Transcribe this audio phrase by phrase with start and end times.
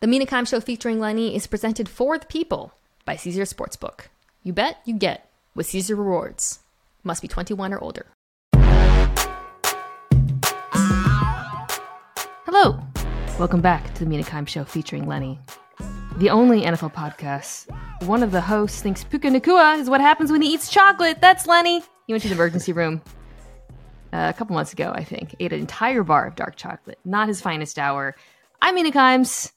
[0.00, 2.72] The Mina Kimes Show featuring Lenny is presented for the people
[3.04, 4.06] by Caesars Sportsbook.
[4.42, 6.60] You bet, you get with Caesars Rewards.
[7.04, 8.06] Must be 21 or older.
[12.46, 12.80] Hello.
[13.38, 15.38] Welcome back to the Mina Kimes Show featuring Lenny.
[16.16, 17.68] The only NFL podcast.
[18.06, 21.20] One of the hosts thinks Puka Nacua is what happens when he eats chocolate.
[21.20, 21.82] That's Lenny.
[22.06, 23.02] He went to the emergency room
[24.14, 25.36] uh, a couple months ago, I think.
[25.40, 26.98] Ate an entire bar of dark chocolate.
[27.04, 28.16] Not his finest hour.
[28.62, 29.52] I'm Mina Kimes.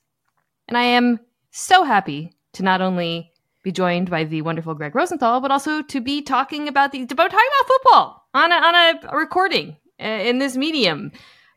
[0.67, 1.19] And I am
[1.51, 3.31] so happy to not only
[3.63, 7.31] be joined by the wonderful Gregg Rosenthal, but also to be talking about the about
[7.31, 11.11] talking about football on a, on a recording uh, in this medium.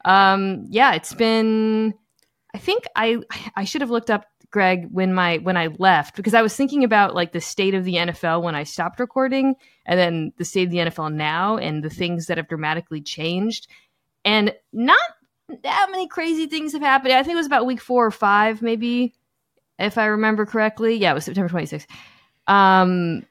[0.05, 1.95] Um, yeah, it's been.
[2.55, 3.19] I think I
[3.57, 6.85] I should have looked up Gregg when my when I left because I was thinking
[6.85, 10.65] about like the state of the NFL when I stopped recording, and then the state
[10.65, 13.67] of the NFL now, and the things that have dramatically changed,
[14.25, 15.01] and not
[15.63, 17.13] that many crazy things have happened.
[17.13, 19.15] I think it was about week four or five, maybe,
[19.79, 20.97] if I remember correctly.
[20.97, 21.87] Yeah, it was September 26th.
[22.47, 23.25] Um,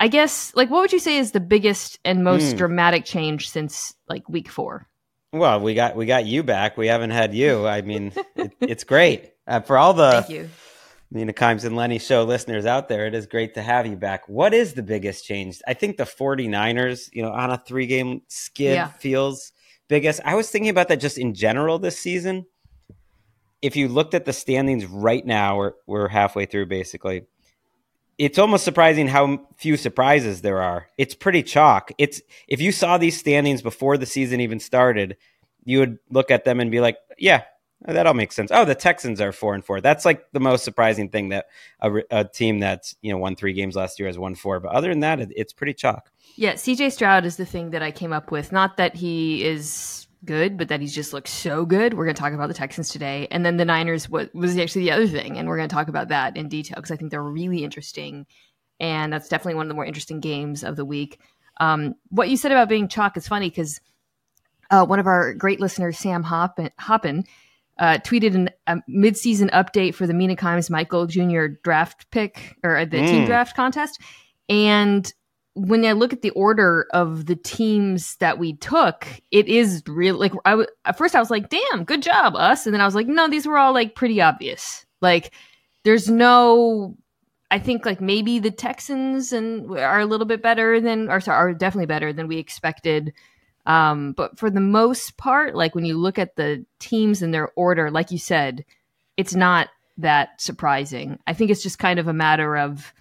[0.00, 2.56] I guess, like, what would you say is the biggest and most Hmm.
[2.58, 4.86] dramatic change since like week four?
[5.32, 6.76] Well, we got we got you back.
[6.76, 7.66] We haven't had you.
[7.66, 10.48] I mean, it, it's great uh, for all the Thank you.
[11.10, 13.06] Mina Kimes and Lenny show listeners out there.
[13.06, 14.28] It is great to have you back.
[14.28, 15.60] What is the biggest change?
[15.66, 18.88] I think the 49ers, you know, on a three game skid Yeah.
[18.88, 19.52] feels
[19.88, 20.20] biggest.
[20.24, 22.46] I was thinking about that just in general this season.
[23.60, 27.24] If you looked at the standings right now, we're, we're halfway through basically.
[28.16, 30.88] It's almost surprising how few surprises there are.
[30.96, 31.92] It's pretty chalk.
[31.98, 35.16] It's if you saw these standings before the season even started,
[35.64, 37.42] you would look at them and be like, "Yeah,
[37.82, 39.80] that all makes sense." Oh, the Texans are four and four.
[39.80, 41.46] That's like the most surprising thing that
[41.80, 44.60] a, a team that's you know won three games last year has won four.
[44.60, 46.10] But other than that, it, it's pretty chalk.
[46.36, 48.52] Yeah, CJ Stroud is the thing that I came up with.
[48.52, 51.94] Not that he is good, but that he's just looks so good.
[51.94, 53.28] We're going to talk about the Texans today.
[53.30, 55.38] And then the Niners what was actually the other thing.
[55.38, 58.26] And we're going to talk about that in detail because I think they're really interesting.
[58.80, 61.18] And that's definitely one of the more interesting games of the week.
[61.60, 63.80] Um, what you said about being chalk is funny because
[64.70, 67.24] uh, one of our great listeners, Sam Hoppin, Hoppin,
[67.78, 71.46] uh, tweeted an, a midseason update for the Mina Kimes Michael Jr.
[71.62, 73.26] draft pick or the team Mm.
[73.26, 74.00] draft contest.
[74.48, 75.12] And
[75.54, 80.16] when I look at the order of the teams that we took, it is real.
[80.16, 82.84] Like I w- at first, I was like, "Damn, good job, us," and then I
[82.84, 84.86] was like, "No, these were all like pretty obvious.
[85.00, 85.32] Like,
[85.84, 86.96] there's no."
[87.50, 91.52] I think like maybe the Texans and are a little bit better than, or sorry,
[91.52, 93.12] are definitely better than we expected.
[93.68, 97.50] Um, but for the most part, like when you look at the teams in their
[97.54, 98.64] order, like you said,
[99.16, 99.68] it's not
[99.98, 101.18] that surprising.
[101.26, 102.94] I think it's just kind of a matter of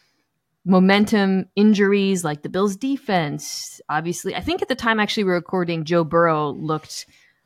[0.66, 3.80] momentum, injuries, like the Bills' defense.
[3.88, 7.06] Obviously, I think at the time actually we were recording, Joe Burrow looked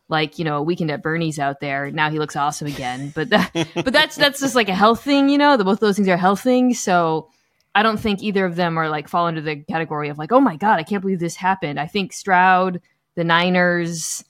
[0.09, 1.92] like you know a weekend at Bernie's out there.
[1.92, 3.12] Now he looks awesome again.
[3.16, 5.58] But that, but that's that's just like a health thing, you know.
[5.58, 6.82] The, both those things are health things.
[6.82, 7.30] So
[7.76, 10.42] I don't think either of them are like fall into the category of like, oh
[10.42, 11.80] my god, I can't believe this happened.
[11.80, 12.82] I think Stroud,
[13.16, 14.23] the Niners.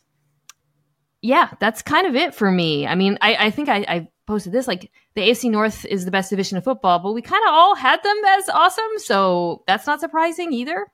[1.21, 2.87] Yeah, that's kind of it for me.
[2.87, 6.11] I mean, I, I think I, I posted this like the AFC North is the
[6.11, 9.85] best division of football, but we kind of all had them as awesome, so that's
[9.85, 10.87] not surprising either.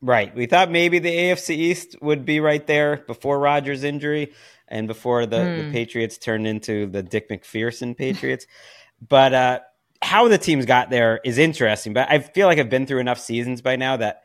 [0.00, 0.34] Right.
[0.34, 4.32] We thought maybe the AFC East would be right there before Rodgers' injury
[4.68, 5.56] and before the, Hmm.
[5.56, 8.46] the Patriots turned into the Dick MacPherson Patriots.
[9.08, 9.60] but uh,
[10.00, 11.92] how the teams got there is interesting.
[11.94, 14.22] But I feel like I've been through enough seasons by now that,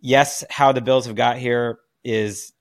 [0.00, 2.52] yes, how the Bills have got here is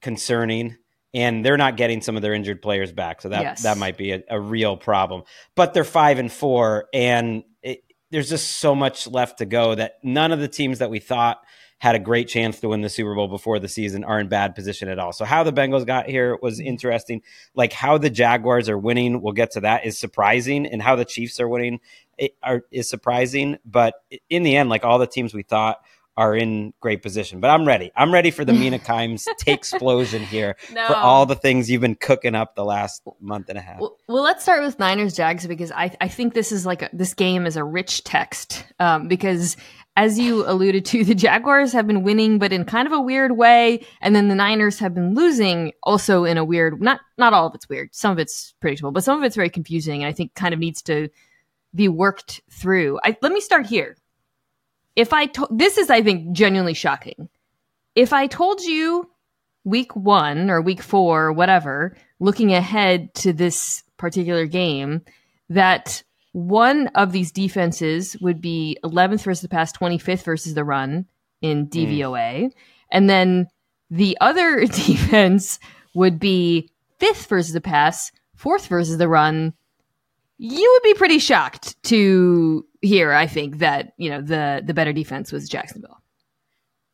[0.00, 0.76] concerning.
[1.12, 3.62] And they're not getting some of their injured players back, so that Yes.
[3.64, 5.24] that might be a, a real problem.
[5.56, 7.82] But they're five and four, and it,
[8.12, 11.40] there's just so much left to go that none of the teams that we thought
[11.78, 14.54] had a great chance to win the Super Bowl before the season are in bad
[14.54, 15.12] position at all.
[15.12, 16.68] So how the Bengals got here was mm-hmm.
[16.68, 17.22] interesting.
[17.54, 21.06] Like how the Jaguars are winning, we'll get to that is surprising, and how the
[21.06, 21.80] Chiefs are winning
[22.18, 23.56] it are is surprising.
[23.64, 23.94] But
[24.28, 25.78] in the end, like all the teams we thought
[26.20, 27.40] are in great position.
[27.40, 27.90] But I'm ready.
[27.96, 30.86] I'm ready for the Mina Kimes take explosion here No.
[30.86, 33.80] for all the things you've been cooking up the last month and a half.
[33.80, 36.90] Well, well, let's start with Niners Jags because I, I think this is like a,
[36.92, 39.56] this game is a rich text um, because
[39.96, 43.38] as you alluded to, the Jaguars have been winning, but in kind of a weird
[43.38, 46.82] way, and then the Niners have been losing also in a weird.
[46.82, 47.94] Not not all of it's weird.
[47.94, 50.60] Some of it's predictable, but some of it's very confusing, and I think kind of
[50.60, 51.08] needs to
[51.74, 53.00] be worked through.
[53.04, 53.96] I, let me start here.
[55.00, 57.30] If I to- this is I think genuinely shocking.
[57.94, 59.08] If I told you
[59.64, 65.00] week one or week four or whatever, looking ahead to this particular game,
[65.48, 66.02] that
[66.32, 71.06] one of these defenses would be 11th versus the pass, 25th versus the run
[71.40, 71.70] in mm.
[71.70, 72.50] DVOA.
[72.92, 73.48] And then
[73.90, 75.58] the other defense
[75.94, 76.68] would be
[76.98, 79.54] fifth versus the pass, fourth versus the run
[80.42, 84.92] you would be pretty shocked to hear, I think, that you know the the better
[84.94, 86.00] defense was Jacksonville.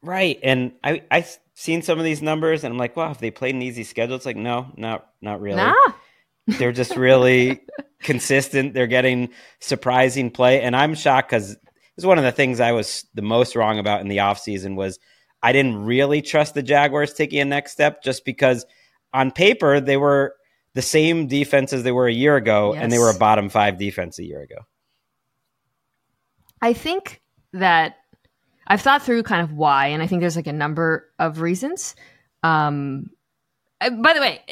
[0.02, 3.30] Right, and I I've seen some of these numbers, and I'm like, wow, if they
[3.30, 5.58] played an easy schedule, it's like, no, not not really.
[5.58, 5.74] Nah.
[6.58, 7.60] They're just really
[8.02, 8.74] consistent.
[8.74, 11.60] They're getting surprising play, and I'm shocked because it
[11.94, 14.98] was one of the things I was the most wrong about in the offseason was
[15.40, 18.66] I didn't really trust the Jaguars taking a next step just because
[19.14, 20.34] on paper they were
[20.76, 22.82] the same defense as they were a year ago, Yes.
[22.82, 24.56] and they were a bottom five defense a year ago.
[26.60, 27.22] I think
[27.54, 27.96] that
[28.66, 31.96] I've thought through kind of why, and I think there's like a number of reasons.
[32.42, 33.10] Um,
[33.80, 34.42] by the way,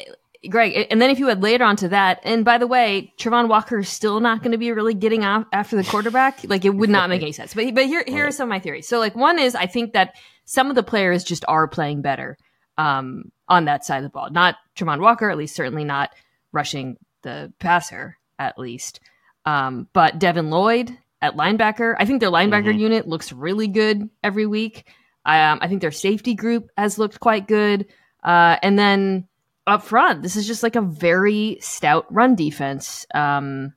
[0.49, 3.47] Gregg, and then if you had later on to that, and by the way, Travon
[3.47, 6.43] Walker is still not going to be really getting out after the quarterback.
[6.43, 7.53] Like it would not make any sense.
[7.53, 8.87] But but here here are some of my theories.
[8.87, 12.37] So like one is I think that some of the players just are playing better
[12.77, 14.29] um, on that side of the ball.
[14.29, 16.11] Not Tremont Walker, at least certainly not
[16.51, 18.99] rushing the passer, at least.
[19.45, 22.79] Um, but Devin Lloyd at linebacker, I think their linebacker Mhm.
[22.79, 24.85] unit looks really good every week.
[25.25, 27.87] Um, I think their safety group has looked quite good.
[28.23, 29.27] Uh, and then
[29.67, 33.05] up front, this is just like a very stout run defense.
[33.13, 33.73] Um,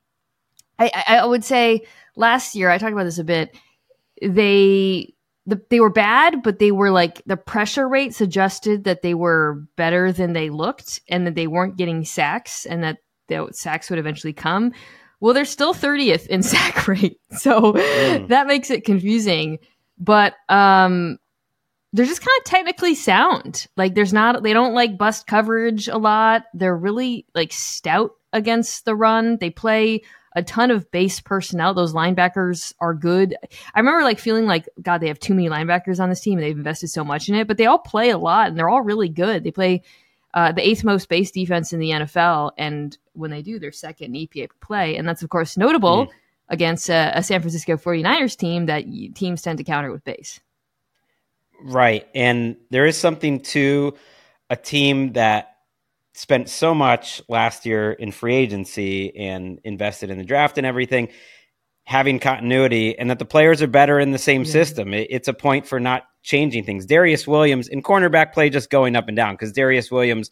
[0.77, 1.85] I, I, I would say
[2.15, 3.55] last year, I talked about this a bit.
[4.21, 5.13] They
[5.49, 9.63] the, they were bad, but they were like the pressure rate suggested that they were
[9.75, 12.97] better than they looked, and that they weren't getting sacks, and that
[13.27, 14.71] the sacks would eventually come.
[15.19, 18.27] Well, they're still 30th in sack rate, so Mm.
[18.29, 19.59] that makes it confusing.
[19.97, 21.17] But um,
[21.91, 23.67] they're just kind of technically sound.
[23.75, 26.43] Like there's not they don't like bust coverage a lot.
[26.53, 29.37] They're really like stout against the run.
[29.41, 30.03] They play
[30.39, 31.73] a ton of base personnel.
[31.73, 33.35] Those linebackers are good.
[33.75, 36.43] I remember like feeling like God, they have too many linebackers on this team and
[36.43, 38.81] they've invested so much in it, but they all play a lot and they're all
[38.81, 39.43] really good.
[39.43, 39.83] They play
[40.33, 44.15] uh, the eighth most base defense in the NFL, and when they do, they're second
[44.15, 46.11] in EPA per play, and that's of course notable Mm.
[46.49, 48.83] against a, a San Francisco 49ers team that
[49.15, 50.39] teams tend to counter with base.
[51.63, 52.07] Right.
[52.15, 53.95] And there is something to
[54.49, 55.57] a team that
[56.19, 61.07] spent so much last year in free agency and invested in the draft and everything,
[61.85, 64.51] having continuity, and that the players are better in the same Yeah.
[64.51, 64.93] system.
[64.93, 66.85] It, it's a point for not changing things.
[66.85, 70.29] Darious Williams in cornerback play just going up and down because Darious Williams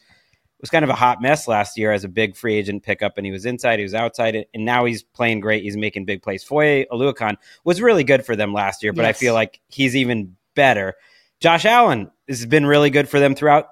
[0.60, 3.26] was kind of a hot mess last year as a big free agent pickup, and
[3.26, 5.64] he was inside, he was outside, and now he's playing great.
[5.64, 6.44] He's making big plays.
[6.44, 10.36] Foye Oluokun was really good for them last year, but I feel like he's even
[10.54, 10.96] better.
[11.40, 13.68] Josh Allen has been really good for them throughout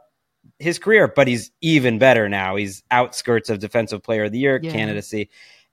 [0.60, 2.56] his career, but he's even better now.
[2.56, 4.72] He's outskirts of Defensive Player of the Year Yeah.
[4.72, 5.30] candidacy.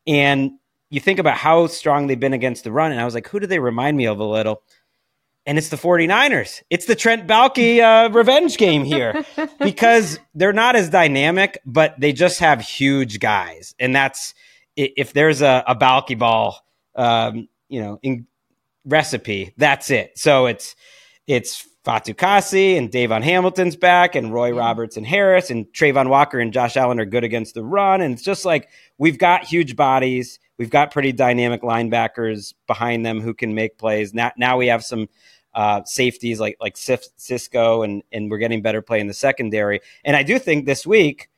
[0.07, 0.53] And
[0.91, 3.41] you think about how strong they've been against the run, and I was like, who
[3.41, 4.63] do they remind me of a little?
[5.47, 6.63] And it's the 49ers.
[6.71, 9.25] It's the Trent Baalke uh, revenge game here
[9.59, 13.75] because they're not as dynamic, but they just have huge guys.
[13.81, 14.35] And that's
[14.77, 16.65] if there's a, a Balky ball,
[16.95, 18.27] um, you know, in
[18.85, 20.17] recipe, that's it.
[20.19, 20.77] So it's
[21.27, 27.01] it's Fatukasi and Davon Hamilton's back, and Roy Robertson-Harris, and Travon Walker and Josh Allen
[27.01, 28.01] are good against the run.
[28.01, 28.69] And it's just like
[28.99, 34.15] we've got huge bodies, we've got pretty dynamic linebackers behind them who can make plays.
[34.15, 35.09] Now, now we have some
[35.55, 39.81] uh, safeties like like Cis- Cisco, and and we're getting better play in the secondary.
[40.05, 41.29] And I do think this week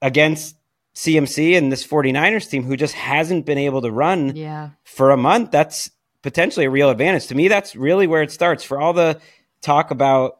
[0.00, 0.56] against
[0.94, 4.70] CMC and this 49ers team who just hasn't been able to run yeah.
[4.84, 5.90] for a month, that's
[6.22, 7.26] potentially a real advantage.
[7.28, 8.62] To me, that's really where it starts.
[8.62, 9.20] For all the
[9.62, 10.38] talk about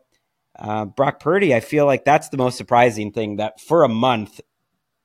[0.59, 4.41] uh, Brock Purdy, I feel like that's the most surprising thing that for a month,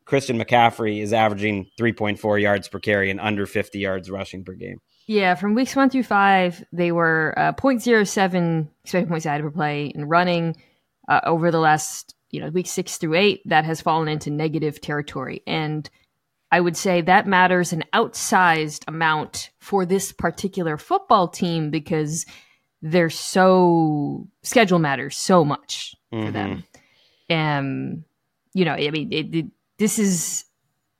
[0.05, 4.79] Christian McCaffrey is averaging 3.4 yards per carry and under 50 yards rushing per game.
[5.05, 9.85] Yeah, from weeks one through five, they were uh, 0.07 expected points added per play
[9.87, 10.55] in running.
[11.07, 14.81] Uh, over the last, you know, week six through eight, that has fallen into negative
[14.81, 15.41] territory.
[15.47, 15.89] And
[16.51, 22.25] I would say that matters an outsized amount for this particular football team because
[22.81, 26.33] they're so schedule matters so much for Mhm.
[26.33, 26.63] them.
[27.29, 28.03] Um,
[28.53, 29.45] you know, I mean, it, it,
[29.77, 30.45] this is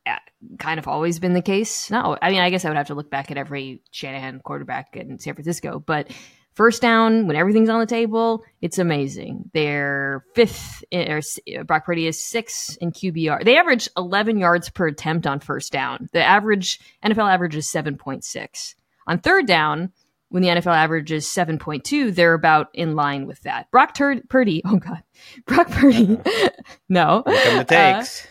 [0.06, 0.16] uh,
[0.60, 1.90] kind of always been the case.
[1.92, 4.96] No, I mean, I guess I would have to look back at every Shanahan quarterback
[4.96, 6.10] in San Francisco, but
[6.54, 9.50] first down when everything's on the table, it's amazing.
[9.54, 13.44] They're fifth, in- or Brock Purdy is six in QBR.
[13.44, 16.10] They average 11 yards per attempt on first down.
[16.14, 18.76] The average NFL average is 7.6
[19.08, 19.92] on third down.
[20.30, 23.72] When the NFL average is 7.2, they're about in line with that.
[23.72, 25.02] Brock Tur- Purdy, oh God,
[25.46, 26.18] Brock Purdy,
[26.90, 27.24] no.
[27.26, 28.28] Come the Uh, takes.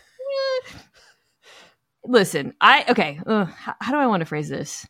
[2.04, 3.20] listen, I okay.
[3.26, 4.86] ugh, how, how do I want to phrase this?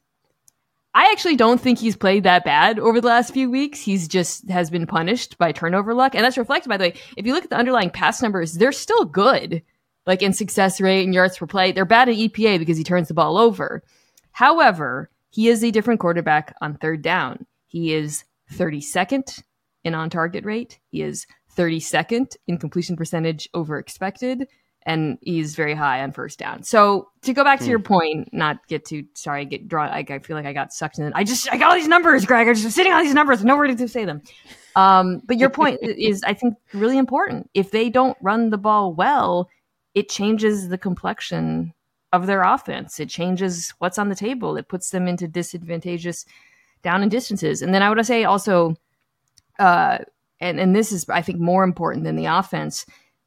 [0.95, 3.81] I actually don't think he's played that bad over the last few weeks.
[3.81, 6.95] He's just has been punished by turnover luck, and that's reflected by the way.
[7.17, 9.63] If you look at the underlying pass numbers, they're still good.
[10.07, 11.73] like in success rate and yards per play.
[11.73, 13.83] They're bad at EPA because he turns the ball over.
[14.31, 17.45] However, he is a different quarterback on third down.
[17.67, 18.25] He is
[18.55, 19.43] 32nd
[19.85, 20.81] in on target rate.
[20.89, 24.49] He is 32nd in completion percentage over expected
[24.87, 26.63] and he's very high on first down.
[26.63, 27.85] So to go back to your hmm.
[27.85, 29.91] point, not get too sorry, get drawn.
[29.91, 31.13] I, I, feel like I got sucked in.
[31.15, 32.49] I just I got all these numbers, Gregg.
[32.49, 34.23] I'm just sitting on these numbers, nowhere to say them.
[34.75, 37.51] Um, but your point is, I think, really important.
[37.53, 39.51] If they don't run the ball well,
[39.95, 41.75] it changes the complexion
[42.13, 43.01] of their offense.
[43.01, 44.57] It changes what's on the table.
[44.57, 46.25] It puts them into disadvantageous
[46.83, 47.63] down and distances.
[47.63, 48.77] And then I would say also,
[49.59, 49.99] uh,
[50.41, 52.87] and and this is I think more important than the offense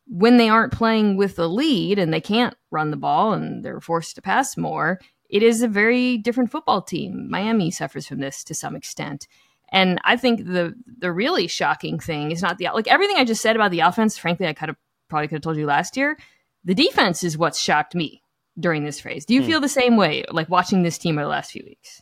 [0.10, 3.80] when they aren't playing with the lead and they can't run the ball and they're
[3.80, 7.30] forced to pass more, it is a very different football team.
[7.30, 9.28] Miami suffers from this to some extent.
[9.72, 13.44] And I think the the really shocking thing is not the like everything I just
[13.44, 14.18] said about the offense.
[14.18, 14.78] Frankly, I kind of
[15.10, 16.18] probably could have told you last year.
[16.66, 18.24] The defense is what's shocked me
[18.60, 19.26] during this phase.
[19.26, 19.48] Do you hmm.
[19.48, 22.02] feel the same way, like watching this team over the last few weeks?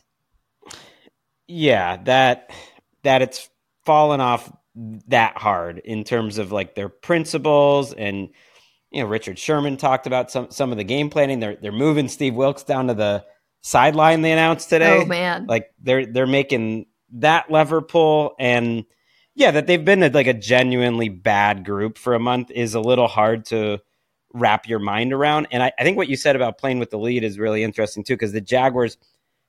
[1.46, 2.50] Yeah, that
[3.02, 3.48] that it's
[3.84, 4.52] fallen off
[5.08, 8.28] that hard in terms of like their principles and
[8.90, 11.40] you know Richard Sherman talked about some some of the game planning.
[11.40, 13.24] They're they're moving Steve Wilks down to the
[13.62, 14.22] sideline.
[14.22, 15.00] They announced today.
[15.02, 18.84] Oh man, like they're they're making that lever pull and
[19.34, 22.80] yeah, that they've been a, like a genuinely bad group for a month is a
[22.80, 23.78] little hard to
[24.38, 25.48] wrap your mind around.
[25.50, 28.04] And I, I think what you said about playing with the lead is really interesting
[28.04, 28.96] too, because the Jaguars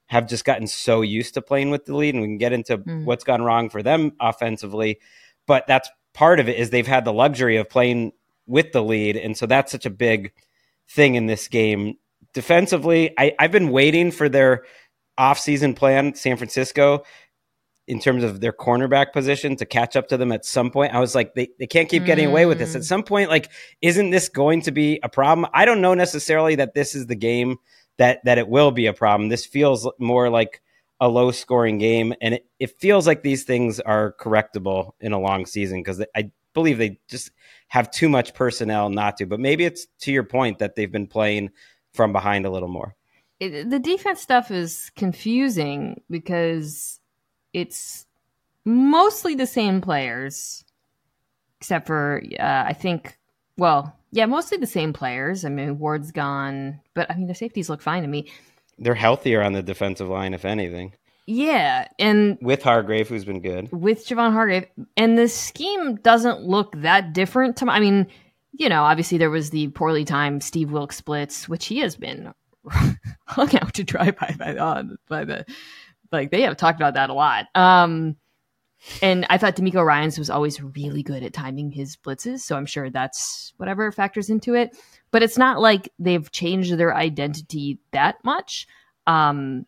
[0.07, 2.79] have just gotten so used to playing with the lead, and we can get into
[2.79, 3.05] mm.
[3.05, 4.99] what's gone wrong for them offensively.
[5.45, 8.13] But that's part of it is they've had the luxury of playing
[8.47, 10.33] with the lead, and so that's such a big
[10.89, 11.97] thing in this game.
[12.33, 14.63] Defensively, I, I've been waiting for their
[15.19, 17.03] offseason plan, San Francisco,
[17.89, 20.93] in terms of their cornerback position to catch up to them at some point.
[20.93, 22.75] I was like, they, they can't keep getting away with this.
[22.75, 22.85] At mm.
[22.85, 23.49] some point, like,
[23.81, 25.49] isn't this going to be a problem?
[25.55, 27.57] I don't know necessarily that this is the game
[27.97, 29.27] that that it will be a problem.
[29.27, 30.61] This feels more like
[30.99, 32.13] a low scoring game.
[32.21, 36.31] And it, it feels like these things are correctable in a long season because I
[36.53, 37.31] believe they just
[37.69, 39.25] have too much personnel not to.
[39.25, 41.49] But maybe it's to your point that they've been playing
[41.93, 42.95] from behind a little more.
[43.39, 46.98] It, the defense stuff is confusing because
[47.53, 48.05] it's
[48.65, 50.63] mostly the same players,
[51.59, 53.17] except for, uh, I think,
[53.57, 55.45] well, yeah, mostly the same players.
[55.45, 58.29] I mean, Ward's gone, but I mean, the safeties look fine to me
[58.79, 60.93] they're healthier on the defensive line, if anything.
[61.27, 64.65] Yeah, and with Hargrave, who's been good, with Javon Hargrave,
[64.97, 67.69] and the scheme doesn't look that different to.
[67.69, 68.07] I mean,
[68.53, 72.33] you know, obviously there was the poorly timed Steve Wilks splits, which he has been
[73.25, 75.45] hung out to dry by by, by the
[76.11, 77.47] like they have talked about that a lot.
[77.55, 78.15] Um,
[79.01, 82.65] and I thought DeMeco Ryans was always really good at timing his blitzes, so I'm
[82.65, 84.73] sure that's whatever factors into it
[85.11, 88.67] but it's not like they've changed their identity that much.
[89.07, 89.65] Um,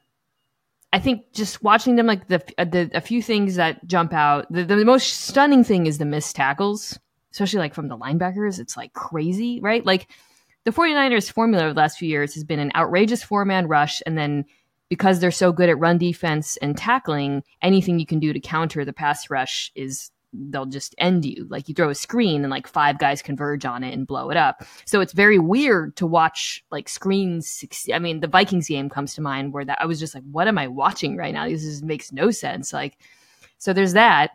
[0.93, 4.51] I think just watching them, like the, the a few things that jump out.
[4.51, 7.00] The, the most stunning thing is the missed tackles,
[7.31, 8.60] especially like from the linebackers.
[8.60, 9.86] It's like crazy, right?
[9.86, 10.10] Like
[10.65, 14.01] the 49ers formula of the last few years has been an outrageous four man rush,
[14.05, 14.45] and then
[14.91, 18.83] because they're so good at run defense and tackling, anything you can do to counter
[18.83, 21.48] the pass rush is they'll just end you.
[21.50, 24.36] Like you throw a screen and like five guys converge on it and blow it
[24.36, 24.65] up.
[24.83, 27.63] So it's very weird to watch like screens.
[27.93, 30.50] I mean, the Vikings game comes to mind where that I was just like, what
[30.50, 31.48] am I watching right now?
[31.48, 32.74] This is, makes no sense.
[32.74, 32.98] Like,
[33.60, 34.31] so there's that.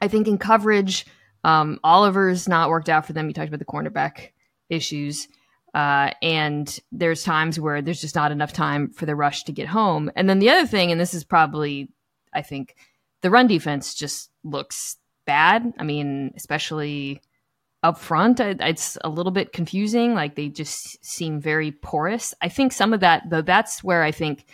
[0.00, 1.04] I think in coverage,
[1.44, 3.28] um, Oliver's not worked out for them.
[3.28, 4.30] You talked about the cornerback
[4.70, 5.28] issues.
[5.74, 9.66] Uh, and there's times where there's just not enough time for the rush to get
[9.66, 10.10] home.
[10.14, 11.90] And then the other thing, and this is probably,
[12.32, 12.76] I think,
[13.22, 15.72] the run defense just looks bad.
[15.78, 17.22] I mean, especially
[17.82, 20.14] up front, it's a little bit confusing.
[20.14, 22.34] Like they just seem very porous.
[22.40, 24.46] I think some of that, though, that's where I think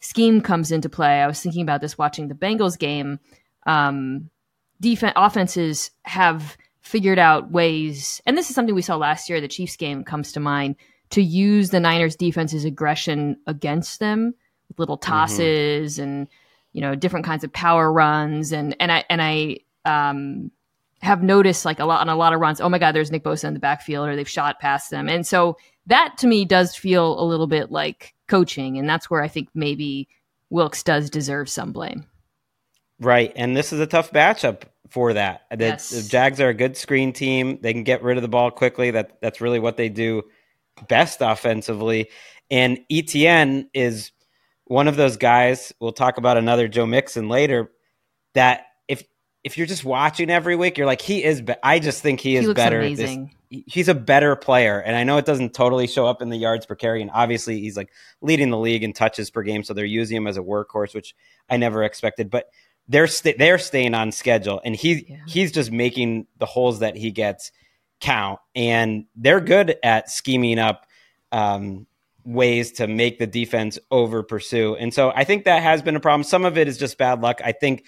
[0.00, 1.22] scheme comes into play.
[1.22, 3.18] I was thinking about this watching the Bengals game.
[3.66, 4.28] Um,
[4.80, 9.40] defense offenses have figured out ways, and this is something we saw last year.
[9.40, 10.76] The Chiefs game comes to mind
[11.10, 14.34] to use the Niners defense's aggression against them
[14.68, 15.10] with little mm-hmm.
[15.10, 16.02] tosses mm-hmm.
[16.02, 16.28] and
[16.72, 20.50] you know different kinds of power runs and and I and I um,
[21.02, 22.60] have noticed like a lot on a lot of runs.
[22.60, 25.26] Oh my God, there's Nick Bosa in the backfield, or they've shot past them, and
[25.26, 25.56] so
[25.86, 29.48] that to me does feel a little bit like coaching, and that's where I think
[29.54, 30.08] maybe
[30.48, 32.06] Wilks does deserve some blame.
[33.00, 35.42] Right, and this is a tough matchup for that.
[35.50, 35.90] The, yes.
[35.90, 38.90] the Jags are a good screen team; they can get rid of the ball quickly.
[38.90, 40.22] That that's really what they do
[40.88, 42.10] best offensively.
[42.50, 44.12] And ETN is
[44.64, 45.72] one of those guys.
[45.80, 47.70] We'll talk about another Joe Mixon later.
[48.34, 49.04] That if
[49.44, 51.40] if you're just watching every week, you're like, he is.
[51.42, 52.94] Be- I just think he, he is better.
[52.94, 53.16] This,
[53.50, 54.80] he's a better player.
[54.80, 57.02] And I know it doesn't totally show up in the yards per carry.
[57.02, 59.62] And obviously, he's like leading the league in touches per game.
[59.62, 61.14] So they're using him as a workhorse, which
[61.48, 62.30] I never expected.
[62.30, 62.50] But
[62.90, 65.16] they're they st- they're staying on schedule, and he yeah.
[65.26, 67.52] he's just making the holes that he gets
[68.00, 68.40] count.
[68.54, 70.86] And they're good at scheming up
[71.30, 71.86] um,
[72.24, 74.74] ways to make the defense over pursue.
[74.74, 76.24] And so I think that has been a problem.
[76.24, 77.40] Some of it is just bad luck.
[77.44, 77.86] I think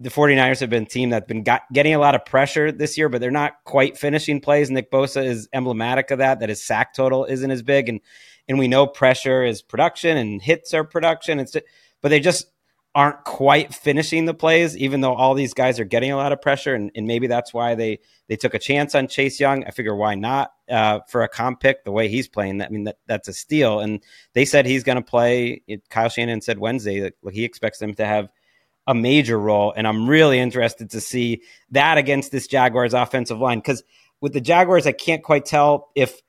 [0.00, 2.98] the 49ers have been a team that's been got, getting a lot of pressure this
[2.98, 4.70] year, but they're not quite finishing plays.
[4.70, 7.88] Nick Bosa is emblematic of that, that his sack total isn't as big.
[7.88, 8.00] And,
[8.48, 11.38] and we know pressure is production and hits are production.
[11.38, 11.56] It's,
[12.02, 12.46] but they just
[12.94, 16.40] aren't quite finishing the plays, even though all these guys are getting a lot of
[16.40, 16.74] pressure.
[16.74, 17.98] And, and maybe that's why they,
[18.28, 19.64] they took a chance on Chase Young.
[19.64, 22.62] I figure why not uh, for a comp pick the way he's playing.
[22.62, 23.80] I mean, that, that's a steal.
[23.80, 24.00] And
[24.32, 25.62] they said he's going to play.
[25.90, 28.30] Kyle Shanahan said Wednesday that he expects them to have–
[28.86, 29.72] a major role.
[29.76, 33.58] And I'm really interested to see that against this Jaguars offensive line.
[33.58, 33.82] Because
[34.20, 36.20] with the Jaguars, I can't quite tell if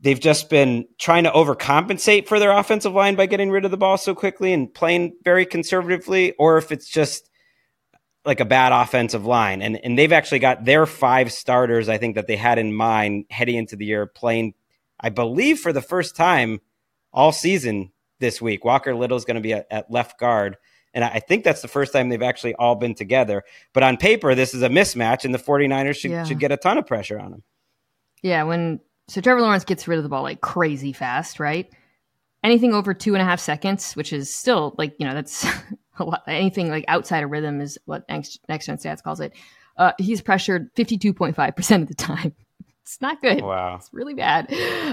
[0.00, 3.76] they've just been trying to overcompensate for their offensive line by getting rid of the
[3.76, 7.30] ball so quickly and playing very conservatively, or if it's just
[8.24, 9.62] like a bad offensive line.
[9.62, 13.26] And and they've actually got their five starters, I think, that they had in mind
[13.30, 14.54] heading into the year playing,
[15.00, 16.60] I believe, for the first time
[17.12, 18.64] all season this week.
[18.64, 20.56] Walker Little is going to be at, at left guard.
[20.92, 23.44] And I think that's the first time they've actually all been together.
[23.74, 26.24] But on paper, this is a mismatch, and the 49ers should, yeah.
[26.24, 27.42] should get a ton of pressure on them.
[28.22, 31.70] Yeah, when so Trevor Lawrence gets rid of the ball like crazy fast, right?
[32.42, 35.46] Anything over two and a half seconds, which is still like, you know, that's
[35.98, 39.32] a lot, anything like outside of rhythm is what next, gen stats calls it.
[39.76, 42.34] Uh, he's pressured 52.5% of the time.
[42.82, 43.42] It's not good.
[43.42, 43.76] Wow.
[43.76, 44.52] It's really bad.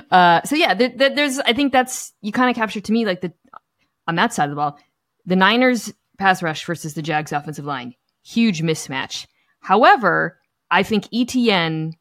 [0.09, 3.05] Uh, so yeah, th- th- there's, I think that's, you kind of captured to me
[3.05, 3.33] like the,
[4.07, 4.79] on that side of the ball,
[5.25, 7.93] the Niners pass rush versus the Jags offensive line,
[8.23, 9.27] huge mismatch.
[9.59, 10.39] However,
[10.71, 11.93] I think ETN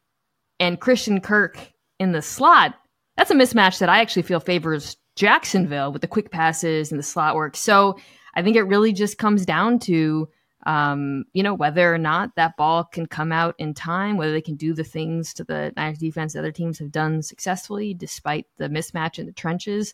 [0.59, 2.75] and Christian Kirk in the slot,
[3.17, 7.03] that's a mismatch that I actually feel favors Jacksonville with the quick passes and the
[7.03, 7.55] slot work.
[7.55, 7.97] So
[8.33, 10.27] I think it really just comes down to,
[10.65, 14.41] um, you know, whether or not that ball can come out in time, whether they
[14.41, 18.47] can do the things to the Niners defense that other teams have done successfully despite
[18.57, 19.93] the mismatch in the trenches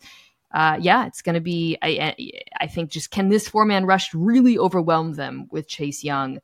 [0.51, 1.77] uh, yeah, it's going to be.
[1.81, 2.15] I,
[2.59, 6.39] I think just can this four man rush really overwhelm them with Chase Young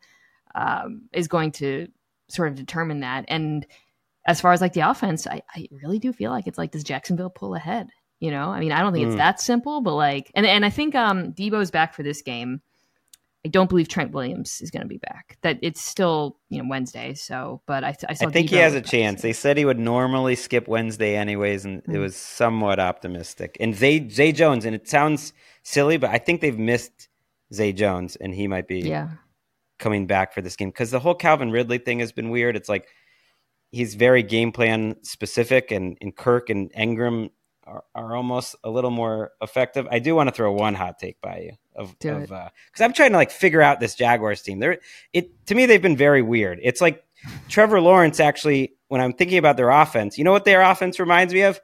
[0.53, 1.87] um, is going to
[2.27, 3.25] sort of determine that.
[3.27, 3.65] And
[4.25, 6.83] as far as like the offense, I, I really do feel like it's like does
[6.83, 7.89] Jacksonville pull ahead?
[8.19, 9.09] You know, I mean, I don't think mm.
[9.09, 12.61] it's that simple, but like, and and I think um Deebo's back for this game.
[13.45, 15.37] I don't believe Trent Williams is going to be back.
[15.43, 17.13] That it's still you know Wednesday.
[17.13, 19.21] So, but I, I, I think Deebo he has a chance.
[19.21, 21.95] They said he would normally skip Wednesday anyways, and mm-hmm.
[21.95, 23.57] it was somewhat optimistic.
[23.59, 27.09] And Zay Zay Jones, and it sounds silly, but I think they've missed
[27.53, 29.09] Zay Jones, and he might be yeah
[29.77, 32.55] coming back for this game because the whole Calvin Ridley thing has been weird.
[32.55, 32.87] It's like
[33.75, 37.29] he's very game plan specific, and, and Kirk and Engram
[37.65, 39.85] are, are almost a little more effective.
[39.91, 43.11] I do want to throw one hot take by you of because uh, I'm trying
[43.11, 44.59] to like figure out this Jaguars team.
[44.59, 44.77] They're
[45.11, 46.59] it to me they've been very weird.
[46.63, 47.03] It's like
[47.49, 50.17] Trevor Lawrence actually when I'm thinking about their offense.
[50.17, 51.59] You know what their offense reminds me of?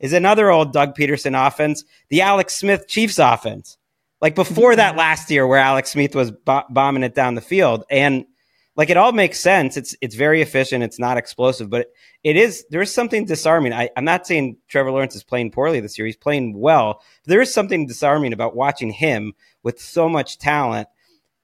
[0.00, 3.78] Is another old Doug Pederson offense, the Alex Smith Chiefs offense.
[4.20, 7.84] Like before that last year, where Alex Smith was bo- bombing it down the field,
[7.88, 8.24] and
[8.74, 9.76] like it all makes sense.
[9.76, 10.82] It's it's very efficient.
[10.82, 11.88] It's not explosive, but
[12.24, 13.72] it is there is something disarming.
[13.72, 16.06] I, I'm not saying Trevor Lawrence is playing poorly this year.
[16.06, 17.02] He's playing well.
[17.26, 20.88] there is something disarming about watching him with so much talent.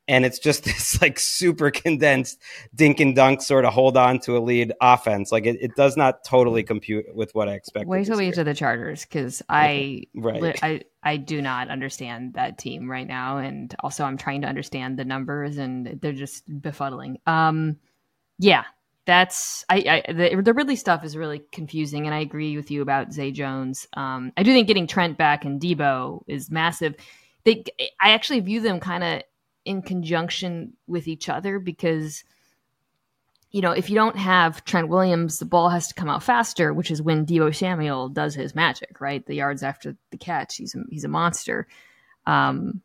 [0.09, 2.41] And it's just this like super condensed
[2.75, 5.31] dink and dunk sort of hold on to a lead offense.
[5.31, 7.87] Like it, it does not totally compute with what I expect.
[7.87, 10.59] Wait till we get to the Chargers because I, right.
[10.63, 14.99] I I do not understand that team right now, and also I'm trying to understand
[14.99, 17.17] the numbers, and they're just befuddling.
[17.27, 17.77] Um,
[18.39, 18.65] yeah,
[19.07, 22.83] that's I, I the, the Ridley stuff is really confusing, and I agree with you
[22.83, 23.89] about Zay Jones.
[23.95, 26.95] Um, I do think getting Trent back and Deebo is massive.
[27.45, 27.65] They,
[28.01, 29.23] I actually view them kind of
[29.69, 32.25] in conjunction with each other because
[33.51, 36.75] you know, if you don't have Trent Williams, the ball has to come out faster,
[36.75, 39.25] which is when Deebo Samuel does his magic, right?
[39.25, 41.67] The yards after the catch, he's a, he's a monster.
[42.27, 42.83] Um,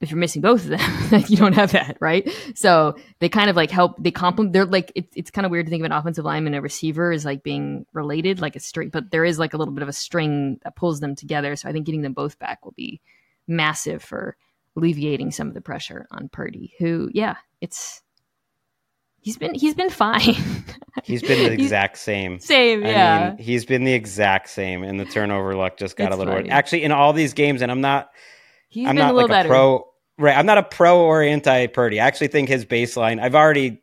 [0.00, 2.30] if you're missing both of them, you don't have that, right?
[2.54, 3.96] So they kind of like help.
[3.98, 4.52] They complement.
[4.52, 6.62] They're like it, it's kind of weird to think of an offensive lineman and a
[6.62, 9.82] receiver as like being related, like a string, but there is like a little bit
[9.82, 11.56] of a string that pulls them together.
[11.56, 13.00] So I think getting them both back will be
[13.48, 14.36] massive for
[14.78, 18.02] alleviating some of the pressure on Purdy, who, yeah, it's
[19.20, 20.20] he's been he's been fine.
[21.04, 22.38] he's been the exact same.
[22.38, 23.30] Same, yeah.
[23.30, 26.34] Mean, he's been the exact same, and the turnover luck just got it's a little.
[26.34, 26.50] Funny.
[26.50, 28.10] Actually, in all these games, and I'm not.
[28.68, 29.48] He's I'm not a like better.
[29.48, 29.84] a pro.
[30.18, 32.00] Right, I'm not a pro or anti Purdy.
[32.00, 33.20] I actually think his baseline.
[33.20, 33.82] I've already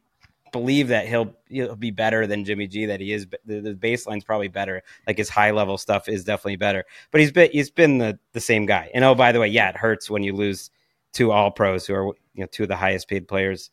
[0.52, 2.86] believe that he'll he'll be better than Jimmy G.
[2.86, 3.28] That he is.
[3.46, 4.84] The, the baseline's probably better.
[5.08, 6.86] Like his high level stuff is definitely better.
[7.12, 8.90] But he's been he's been the the same guy.
[8.94, 10.72] And oh, by the way, yeah, it hurts when you lose
[11.15, 13.71] two All Pros who are you know two of the highest paid players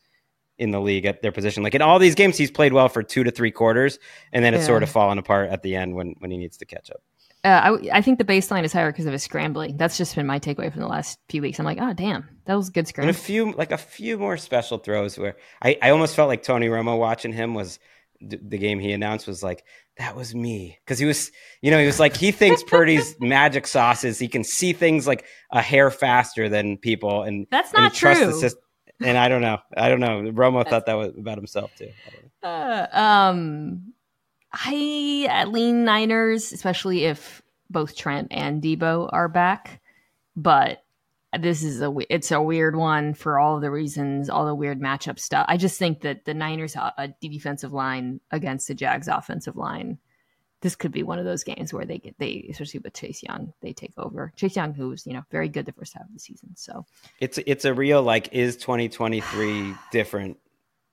[0.57, 1.63] in the league at their position.
[1.63, 3.99] Like in all these games, he's played well for two to three quarters,
[4.33, 4.69] and then it's yeah.
[4.69, 7.03] sort of fallen apart at the end when when he needs to catch up.
[7.45, 9.77] Uh, I, I think the baseline is higher because of his scrambling.
[9.77, 11.59] That's just been my takeaway from the last few weeks.
[11.59, 13.09] I'm like, oh damn, that was good scramble.
[13.09, 16.45] And a few like a few more special throws where I, I almost felt like
[16.45, 17.81] Tony Romo watching him was
[18.29, 19.65] the game he announced was like
[19.99, 21.31] that was me because he was
[21.61, 25.07] you know he was like he thinks Purdy's magic sauce is he can see things
[25.07, 28.51] like a hair faster than people and that's not and true.
[29.01, 30.23] and I don't know, I don't know.
[30.33, 31.91] Romo thought that was about himself too.
[32.43, 33.93] Uh, um,
[34.53, 39.81] I lean Niners, especially if both Trent and Deebo are back.
[40.37, 40.83] But
[41.39, 45.19] this is a it's a weird one for all the reasons, all the weird matchup
[45.19, 45.47] stuff.
[45.49, 49.99] I just think that the Niners a defensive line against the Jags offensive line.
[50.61, 53.53] This could be one of those games where they get they, especially with Chase Young,
[53.63, 54.33] they take over.
[54.37, 56.51] Chase Young, who was you know very good the first half of the season.
[56.55, 56.85] So
[57.19, 60.39] it's it's a real like is 2023 different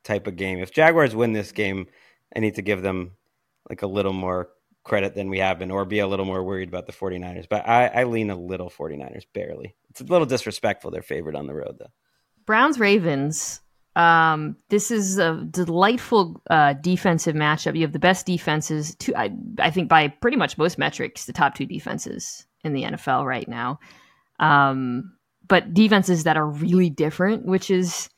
[0.05, 0.59] type of game.
[0.59, 1.87] If Jaguars win this game,
[2.33, 3.11] I need to give them
[3.69, 4.49] like a little more
[4.89, 7.47] credit than we have been or be a little more worried about the 49ers.
[7.47, 9.75] But I, I lean a little 49ers, barely.
[9.89, 10.91] It's a little disrespectful.
[10.91, 11.03] They're
[11.35, 11.91] on the road, though.
[12.45, 13.61] Browns Ravens.
[13.95, 17.75] Um, this is a delightful uh, defensive matchup.
[17.75, 21.55] You have the best defenses, I, I think, by pretty much most metrics, the top
[21.55, 23.79] two defenses in the NFL right now.
[24.39, 25.15] Um,
[25.47, 28.09] but defenses that are really different, which is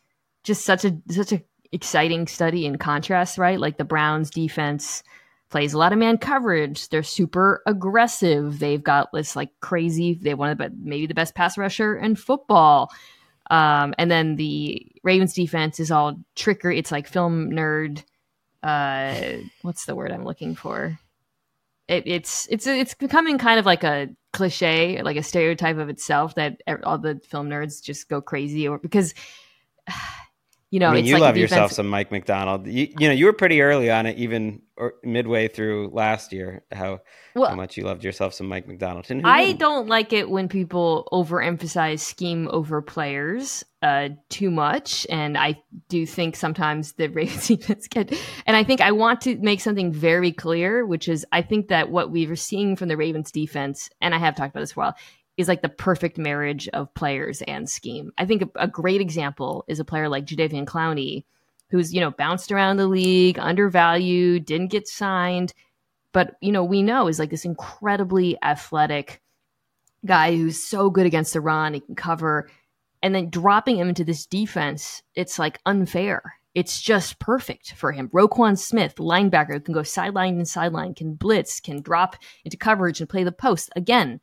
[0.43, 3.60] just such a such a exciting study in contrast, right?
[3.60, 5.03] Like the Browns defense
[5.51, 6.89] plays a lot of man coverage.
[6.89, 8.59] They're super aggressive.
[8.59, 10.13] They've got this like crazy.
[10.13, 12.91] They want to maybe the best pass rusher in football.
[13.49, 16.79] Um, and then the Ravens defense is all trickery.
[16.79, 18.03] It's like film nerd.
[18.63, 20.97] Uh, what's the word I'm looking for?
[21.87, 26.35] It, it's it's it's becoming kind of like a cliche, like a stereotype of itself
[26.35, 29.13] that all the film nerds just go crazy or because
[30.71, 32.65] you know, I mean, you like love yourself some Mike Macdonald.
[32.65, 36.63] You, you know, you were pretty early on it, even or midway through last year.
[36.71, 37.01] How
[37.36, 39.05] well, how much you loved yourself some Mike Macdonald.
[39.25, 45.62] I don't like it when people overemphasize scheme over players uh, too much, and I
[45.89, 48.17] do think sometimes the Ravens defense get.
[48.45, 51.91] And I think I want to make something very clear, which is I think that
[51.91, 54.79] what we were seeing from the Ravens defense, and I have talked about this for
[54.79, 54.95] a while,
[55.37, 58.11] is like the perfect marriage of players and scheme.
[58.17, 61.23] I think a, a great example is a player like Jadeveon Clowney,
[61.69, 65.53] who's, you know, bounced around the league, undervalued, didn't get signed,
[66.11, 69.21] but, you know, we know is like this incredibly athletic
[70.05, 72.49] guy who's so good against the run, he can cover.
[73.01, 76.35] And then dropping him into this defense, it's like unfair.
[76.53, 78.09] It's just perfect for him.
[78.09, 83.09] Roquan Smith, linebacker, can go sideline and sideline, can blitz, can drop into coverage and
[83.09, 83.69] play the post.
[83.77, 84.19] Again,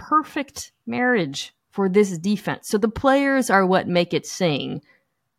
[0.00, 2.68] perfect marriage for this defense.
[2.68, 4.82] So the players are what make it sing,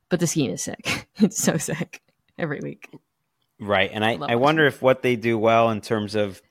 [0.09, 1.09] but the scheme is sick.
[1.17, 2.01] it's so sick
[2.37, 2.87] every week.
[3.59, 3.89] Right.
[3.91, 6.41] And I, I, I wonder if what they do well in terms of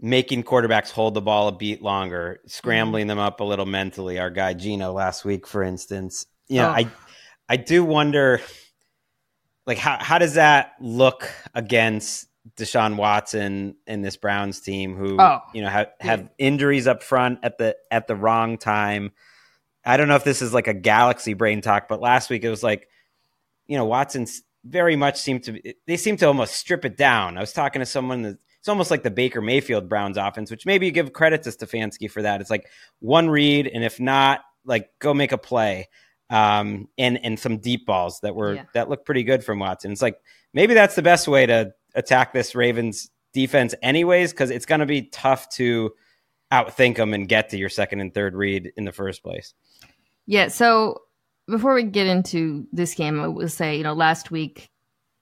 [0.00, 3.08] making quarterbacks hold the ball a beat longer, scrambling mm-hmm.
[3.08, 4.18] them up a little mentally.
[4.18, 6.26] Our guy Gino last week, for instance.
[6.48, 6.72] Yeah, oh.
[6.72, 6.90] I
[7.48, 8.40] I do wonder
[9.66, 12.26] like how how does that look against
[12.56, 17.40] Deshaun Watson and this Browns team who oh, you know have, have injuries up front
[17.42, 19.12] at the at the wrong time.
[19.84, 22.50] I don't know if this is like a galaxy brain talk, but last week it
[22.50, 22.88] was like,
[23.66, 27.36] you know, Watson's very much seemed to they seem to almost strip it down.
[27.36, 30.66] I was talking to someone that it's almost like the Baker Mayfield Browns offense, which
[30.66, 32.40] maybe you give credit to Stefanski for that.
[32.40, 35.88] It's like one read, and if not, like go make a play.
[36.28, 38.64] Um, and and some deep balls that were yeah.
[38.74, 39.92] that looked pretty good from Watson.
[39.92, 40.20] It's like
[40.54, 44.86] maybe that's the best way to attack this Ravens defense anyways because it's going to
[44.86, 45.92] be tough to
[46.52, 49.54] outthink them and get to your second and third read in the first place.
[50.26, 50.48] Yeah.
[50.48, 51.02] So
[51.48, 54.70] before we get into this game, I will say, you know, last week,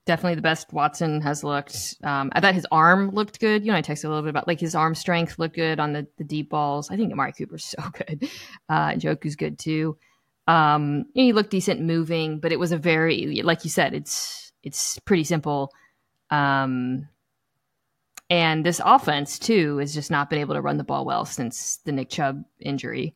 [0.06, 1.96] definitely the best Watson has looked.
[2.02, 3.64] Um, I thought his arm looked good.
[3.64, 5.92] You know, I texted a little bit about like his arm strength looked good on
[5.92, 6.90] the, the deep balls.
[6.90, 8.28] I think Amari Cooper's so good.
[8.68, 9.98] Uh, Njoku's good too.
[10.46, 14.98] Um, he looked decent moving, but it was a very, like you said, it's it's
[15.00, 15.70] pretty simple
[16.30, 17.08] um,
[18.30, 21.78] and this offense, too, has just not been able to run the ball well since
[21.84, 23.14] the Nick Chubb injury.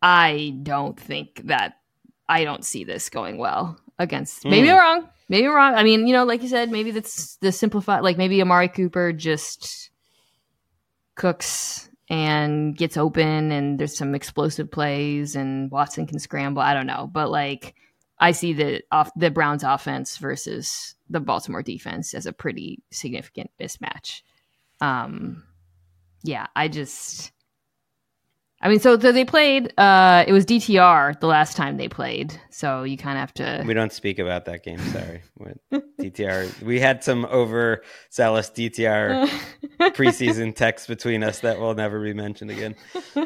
[0.00, 1.78] I don't think that
[2.28, 4.44] I don't see this going well against.
[4.44, 4.72] Maybe mm.
[4.72, 5.08] I'm wrong.
[5.28, 5.74] Maybe I'm wrong.
[5.74, 8.02] I mean, you know, like you said, maybe that's the simplified.
[8.02, 9.90] Like maybe Amari Cooper just
[11.16, 16.62] cooks and gets open, and there's some explosive plays, and Watson can scramble.
[16.62, 17.74] I don't know, but like
[18.18, 23.50] I see the off the Browns offense versus the Baltimore defense as a pretty significant
[23.60, 24.22] mismatch.
[24.80, 25.44] Um,
[26.22, 27.32] yeah, I just
[28.60, 29.72] I mean, so, so they played.
[29.78, 33.64] Uh, it was DTR the last time they played, so you kind of have to.
[33.64, 34.80] We don't speak about that game.
[34.80, 35.22] Sorry,
[35.72, 36.62] DTR.
[36.62, 39.28] We had some overzealous DTR
[39.80, 42.74] preseason texts between us that will never be mentioned again.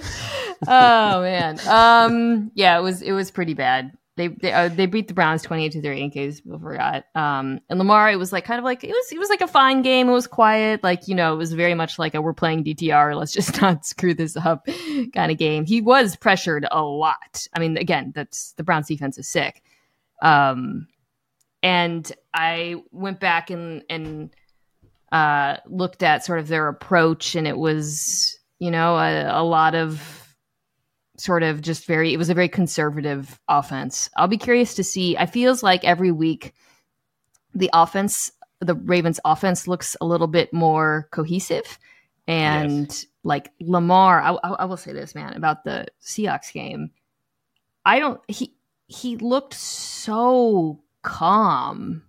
[0.68, 5.08] oh man, um, yeah, it was it was pretty bad they they, uh, they beat
[5.08, 7.04] the Browns twenty eight to three in case people forgot.
[7.14, 9.48] Um, and Lamar, it was like kind of like it was it was like a
[9.48, 10.08] fine game.
[10.08, 13.16] It was quiet, like you know, it was very much like a we're playing DTR.
[13.16, 14.66] Let's just not screw this up
[15.14, 15.64] kind of game.
[15.64, 17.46] He was pressured a lot.
[17.54, 19.62] I mean, again, that's the Browns defense is sick.
[20.20, 20.88] Um,
[21.62, 24.30] and I went back and and
[25.10, 29.74] uh, looked at sort of their approach, and it was you know a, a lot
[29.74, 30.21] of
[31.22, 34.10] sort of just very it was a very conservative offense.
[34.16, 35.16] I'll be curious to see.
[35.16, 36.52] I feels like every week
[37.54, 41.78] the offense the Ravens offense looks a little bit more cohesive
[42.26, 43.06] and yes.
[43.22, 46.90] like Lamar I, I will say this man about the Seahawks game.
[47.84, 48.54] I don't he
[48.88, 52.02] he looked so calm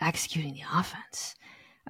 [0.00, 1.34] executing the offense.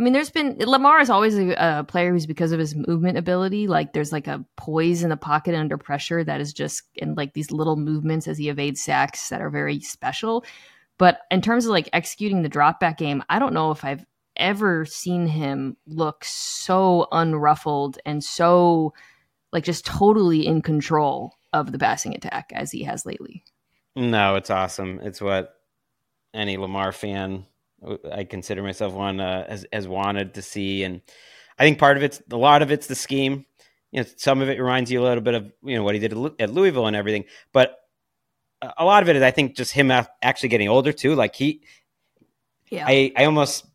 [0.00, 3.18] I mean, there's been Lamar is always a, a, player who's because of his movement
[3.18, 3.66] ability.
[3.66, 7.34] Like there's like a poise in the pocket under pressure that is just in like
[7.34, 10.42] these little movements as he evades sacks that are very special.
[10.96, 14.06] But in terms of like executing the drop back game, I don't know if I've
[14.36, 18.94] ever seen him look so unruffled and so
[19.52, 23.44] like just totally in control of the passing attack as he has lately.
[23.94, 24.98] No, it's awesome.
[25.02, 25.56] It's what
[26.32, 27.44] any Lamar fan
[28.12, 31.00] I consider myself one uh, has has wanted to see, and
[31.58, 33.46] I think part of it's a lot of it's the scheme.
[33.90, 36.00] You know, some of it reminds you a little bit of you know what he
[36.00, 37.76] did at Louisville and everything, but
[38.76, 41.14] a lot of it is I think just him actually getting older too.
[41.14, 41.62] Like he,
[42.68, 43.66] yeah, I I almost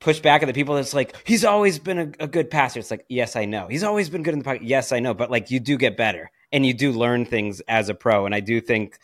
[0.00, 2.80] push back at the people that's like he's always been a, a good passer.
[2.80, 4.62] It's like yes, I know he's always been good in the pocket.
[4.62, 7.88] Yes, I know, but like you do get better and you do learn things as
[7.88, 8.98] a pro, and I do think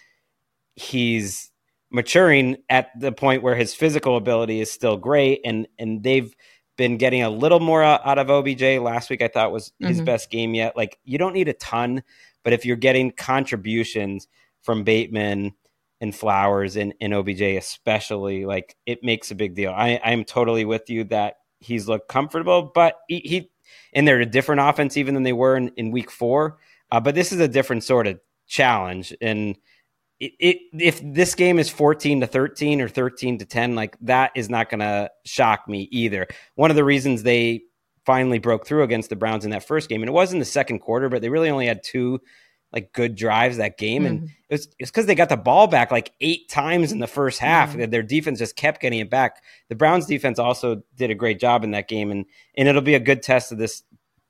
[0.76, 1.50] he's
[1.94, 6.34] maturing at the point where his physical ability is still great and and they've
[6.76, 10.04] been getting a little more out of OBJ last week I thought was his mm-hmm.
[10.04, 10.76] best game yet.
[10.76, 12.02] Like you don't need a ton
[12.42, 14.26] but if you're getting contributions
[14.60, 15.54] from Bateman
[16.00, 19.70] and Flowers and, and OBJ especially like it makes a big deal.
[19.70, 23.50] I I'm totally with you that he's looked comfortable but he, he
[23.92, 26.58] and they're a different offense even than they were in, in week four.
[26.90, 29.56] Uh, but this is a different sort of challenge and
[30.24, 34.32] it, it, if this game is 14 to 13 or 13 to 10 like that
[34.34, 37.62] is not going to shock me either one of the reasons they
[38.06, 40.44] finally broke through against the browns in that first game and it was in the
[40.44, 42.20] second quarter but they really only had two
[42.72, 44.14] like good drives that game mm-hmm.
[44.16, 47.06] and it was it's because they got the ball back like eight times in the
[47.06, 47.90] first half mm-hmm.
[47.90, 51.64] their defense just kept getting it back the browns defense also did a great job
[51.64, 52.24] in that game and
[52.56, 53.82] and it'll be a good test of this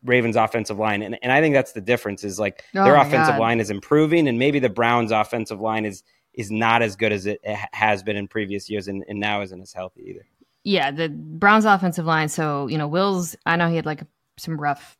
[0.05, 1.03] Ravens offensive line.
[1.03, 3.40] And, and I think that's the difference is like oh their offensive God.
[3.40, 6.03] line is improving and maybe the Browns offensive line is
[6.35, 7.40] is not as good as it
[7.73, 10.27] has been in previous years and, and now isn't as healthy either.
[10.64, 12.29] Yeah, the Browns offensive line.
[12.29, 14.03] So, you know, Wills, I know he had like
[14.38, 14.99] some rough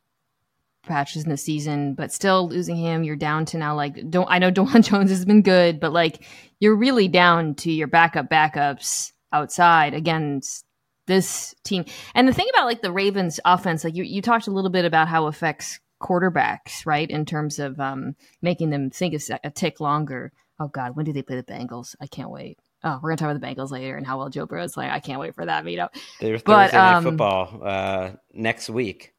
[0.87, 4.39] patches in the season, but still losing him, you're down to now like don't I
[4.39, 6.25] know Dawand Jones has been good, but like
[6.61, 10.64] you're really down to your backup backups outside against
[11.07, 11.85] this team.
[12.15, 14.85] And the thing about like the Ravens offense, like you, you talked a little bit
[14.85, 17.09] about how it affects quarterbacks, right?
[17.09, 20.33] In terms of um, making them think a, a tick longer.
[20.61, 21.97] Oh God, when do they play the Bengals?
[22.01, 22.59] I can't wait.
[22.83, 24.91] Oh, we're gonna talk about the Bengals later and how well Joe Burrow's playing.
[24.91, 25.91] I can't wait for that meetup.
[26.21, 29.15] There's but, Thursday night um, football uh, next week.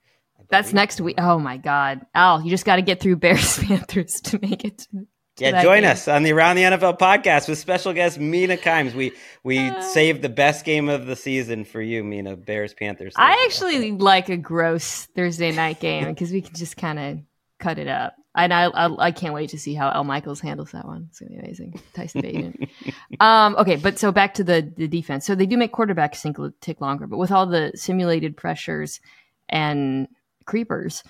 [0.49, 1.15] That's next week.
[1.17, 4.77] Oh my God, Al, you just got to get through Bears Panthers to make it
[4.79, 5.91] to yeah, join game.
[5.91, 8.93] us on the Around the NFL podcast with special guest Mina Kimes.
[8.93, 9.11] We
[9.43, 12.37] we uh, saved the best game of the season for you, Mina.
[12.37, 13.13] Bears Panthers.
[13.17, 17.19] I actually like a gross Thursday night game because we can just kind of
[17.59, 18.15] cut it up.
[18.37, 21.07] And I, I, I can't wait to see how Al Michaels handles that one.
[21.09, 21.79] It's gonna be amazing.
[21.93, 22.69] Tyson Bagent.
[23.19, 25.25] um, okay, but so back to the the defense.
[25.25, 29.01] So they do make quarterbacks think tick longer, but with all the simulated pressures
[29.49, 30.07] and
[30.45, 31.03] creepers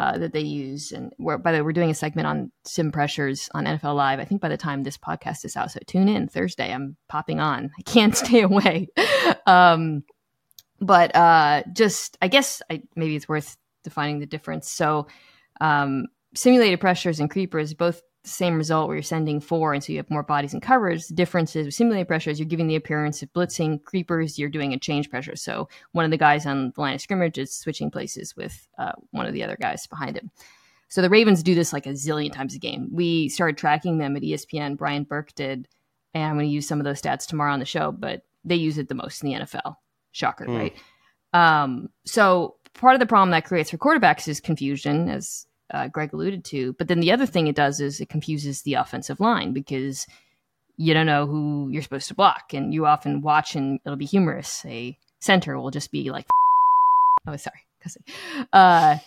[0.00, 0.92] uh, that they use.
[0.92, 4.18] And we're, by the way, we're doing a segment on sim pressures on NFL Live.
[4.18, 6.72] I think by the time this podcast is out, so tune in Thursday.
[6.72, 7.70] I'm popping on.
[7.78, 8.88] I can't stay away.
[9.46, 10.02] um,
[10.80, 14.70] but uh, just, I guess, I, maybe it's worth defining the difference.
[14.70, 15.06] So,
[15.60, 19.98] um, simulated pressures and creepers both same result where you're sending four and so you
[19.98, 21.06] have more bodies and coverage.
[21.08, 23.82] The difference is with simulated pressures, you're giving the appearance of blitzing.
[23.82, 25.36] Creepers, you're doing a change pressure.
[25.36, 28.92] So one of the guys on the line of scrimmage is switching places with uh,
[29.10, 30.30] one of the other guys behind him.
[30.88, 32.88] So the Ravens do this like a zillion times a game.
[32.92, 34.76] We started tracking them at ESPN.
[34.76, 35.68] Brian Burke did
[36.14, 38.56] and I'm going to use some of those stats tomorrow on the show, but they
[38.56, 39.76] use it the most in the NFL.
[40.12, 40.56] Shocker, Hmm.
[40.56, 40.76] right?
[41.32, 46.12] Um, so part of the problem that creates for quarterbacks is confusion, as uh, Gregg
[46.12, 46.74] alluded to.
[46.74, 50.06] But then the other thing it does is it confuses the offensive line because
[50.76, 54.06] you don't know who you're supposed to block, and you often watch and it'll be
[54.06, 54.64] humorous.
[54.66, 56.26] A center will just be like,
[57.26, 57.66] "Oh, sorry,"
[58.52, 58.98] Uh,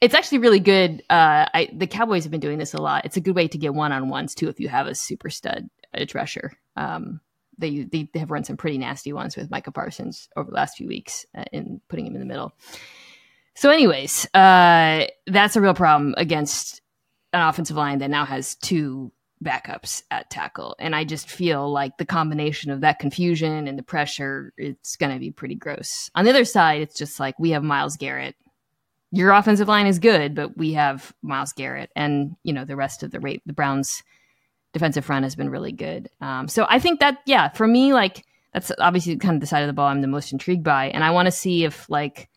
[0.00, 1.02] it's actually really good.
[1.08, 3.04] Uh, I, the Cowboys have been doing this a lot.
[3.04, 5.30] It's a good way to get one on ones too if you have a super
[5.30, 6.52] stud edge rusher.
[6.76, 7.20] Um,
[7.58, 10.88] they, they have run some pretty nasty ones with Micah Parsons over the last few
[10.88, 12.52] weeks uh, in putting him in the middle.
[13.54, 16.80] So, anyways, uh, that's a real problem against
[17.32, 19.12] an offensive line that now has two
[19.42, 23.82] backups at tackle, and I just feel like the combination of that confusion and the
[23.82, 26.10] pressure, it's going to be pretty gross.
[26.14, 28.36] On the other side, it's just like we have Myles Garrett.
[29.10, 33.02] Your offensive line is good, but we have Myles Garrett, and you know the rest
[33.02, 33.42] of the rate.
[33.44, 34.02] The Browns'
[34.72, 36.08] defensive front has been really good.
[36.20, 39.62] Um, so I think that yeah, for me, like that's obviously kind of the side
[39.62, 42.30] of the ball I'm the most intrigued by, and I want to see if like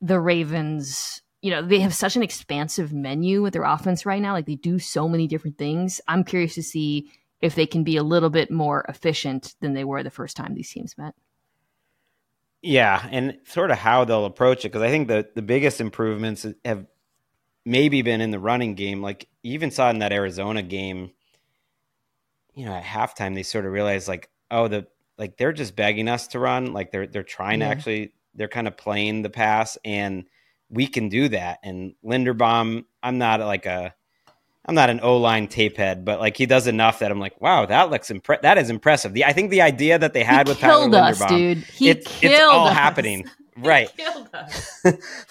[0.00, 4.32] the Ravens, you know, they have such an expansive menu with their offense right now.
[4.32, 6.00] Like they do so many different things.
[6.08, 9.84] I'm curious to see if they can be a little bit more efficient than they
[9.84, 11.14] were the first time these teams met.
[12.62, 16.46] Yeah, and sort of how they'll approach it because I think the the biggest improvements
[16.64, 16.86] have
[17.64, 19.02] maybe been in the running game.
[19.02, 21.12] Like you even saw in that Arizona game,
[22.54, 24.86] you know, at halftime they sort of realized like, oh, the
[25.18, 26.72] like they're just begging us to run.
[26.72, 27.68] Like they're they're trying Yeah.
[27.68, 30.24] to actually they're kind of playing the pass, and
[30.70, 31.58] we can do that.
[31.62, 33.94] And Linderbaum, I'm not like a
[34.66, 37.40] I'm not an O line tape head, but like he does enough that I'm like,
[37.40, 39.12] wow, that looks impre- that is impressive.
[39.12, 41.58] The I think the idea that they had he with Tyler us, Linderbaum, dude.
[41.58, 42.74] He it's, killed it's all us.
[42.74, 43.24] happening.
[43.58, 43.90] Right.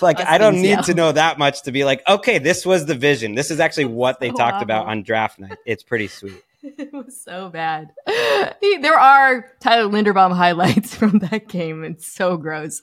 [0.02, 2.86] Like Us I don't need to know that much to be like, okay, this was
[2.86, 3.36] the vision.
[3.36, 5.58] This is actually what they So talked about on draft night.
[5.65, 6.44] It's pretty sweet.
[6.78, 7.91] it was so bad.
[8.08, 11.84] There are Tyler Linderbaum highlights from that game.
[11.84, 12.82] It's so gross.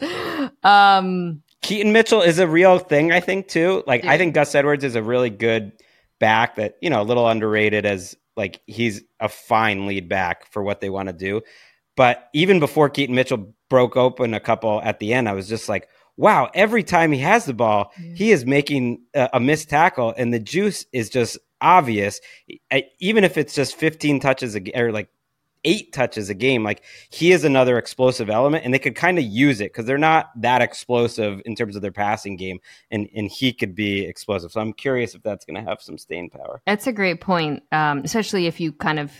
[0.62, 3.82] Um, Keaton Mitchell is a real thing, I think, too.
[3.86, 5.72] Like I think Gus Edwards is a really good
[6.18, 10.62] back that, you know, a little underrated as like he's a fine lead back for
[10.62, 11.42] what they want to do.
[11.96, 15.68] But even before Keaton Mitchell broke open a couple at the end, I was just
[15.68, 18.14] like, wow, every time he has the ball, Yeah.
[18.14, 22.20] he is making a, a missed tackle and the juice is just obvious.
[22.98, 25.08] Even if it's just 15 touches a, or like
[25.64, 29.24] eight touches a game, like he is another explosive element and they could kind of
[29.24, 32.58] use it because they're not that explosive in terms of their passing game
[32.90, 34.52] and, and he could be explosive.
[34.52, 36.60] So I'm curious if that's going to have some staying power.
[36.66, 39.12] That's a great point, um, especially if you kind of,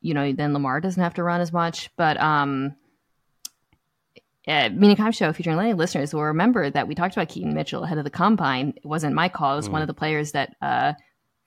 [0.00, 1.90] you know, then Lamar doesn't have to run as much.
[1.96, 2.74] But um,
[4.46, 7.84] uh, Mina Kimes Show featuring Lenny listeners will remember that we talked about Keaton Mitchell
[7.84, 8.74] ahead of the combine.
[8.76, 9.54] It wasn't my call.
[9.54, 10.92] It was one of the players that uh,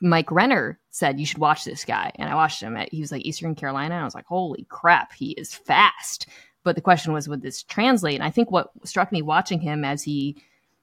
[0.01, 2.77] Mike Renner said you should watch this guy, and I watched him.
[2.77, 6.27] At, he was like Eastern Carolina, and I was like, holy crap, he is fast.
[6.63, 8.15] But the question was, would this translate?
[8.15, 10.37] And I think what struck me watching him as he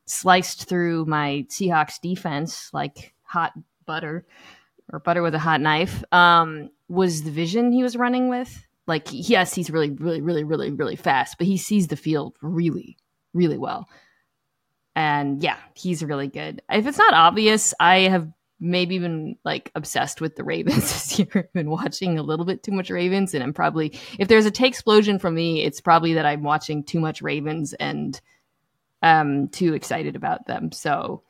[0.06, 3.52] sliced through my Seahawks defense like hot
[3.86, 4.26] butter
[4.92, 8.66] or butter with a hot knife um, was the vision he was running with.
[8.86, 12.98] Like, yes, he's really, really, really, really, really fast, but he sees the field really,
[13.32, 13.88] really well.
[14.94, 16.62] And yeah, he's really good.
[16.70, 18.30] If it's not obvious, I have
[18.64, 21.28] maybe been like obsessed with the Ravens this year.
[21.34, 24.50] I've been watching a little bit too much Ravens, and I'm probably, if there's a
[24.50, 28.20] take explosion from me, it's probably that I'm watching too much Ravens and
[29.02, 30.72] um too excited about them.
[30.72, 31.22] So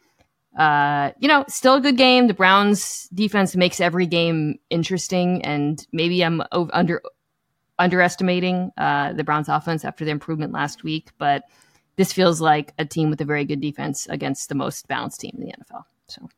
[0.56, 2.28] uh, you know, still a good game.
[2.28, 7.02] The Browns defense makes every game interesting, and maybe I'm o- under
[7.78, 11.42] underestimating uh, the Browns offense after the improvement last week, but
[11.96, 15.36] this feels like a team with a very good defense against the most balanced team
[15.38, 15.82] in the NFL.
[16.06, 16.28] So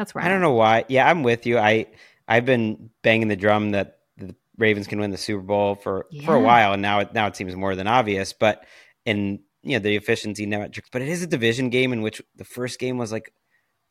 [0.00, 0.84] that's where I don't know why.
[0.88, 1.58] Yeah, I'm with you.
[1.58, 1.86] I
[2.26, 6.34] I've been banging the drum that the Ravens can win the Super Bowl for for
[6.34, 8.32] a while, and now it now it seems more than obvious.
[8.32, 8.64] But
[9.04, 12.44] in you know the efficiency metrics, but it is a division game in which the
[12.44, 13.32] first game was like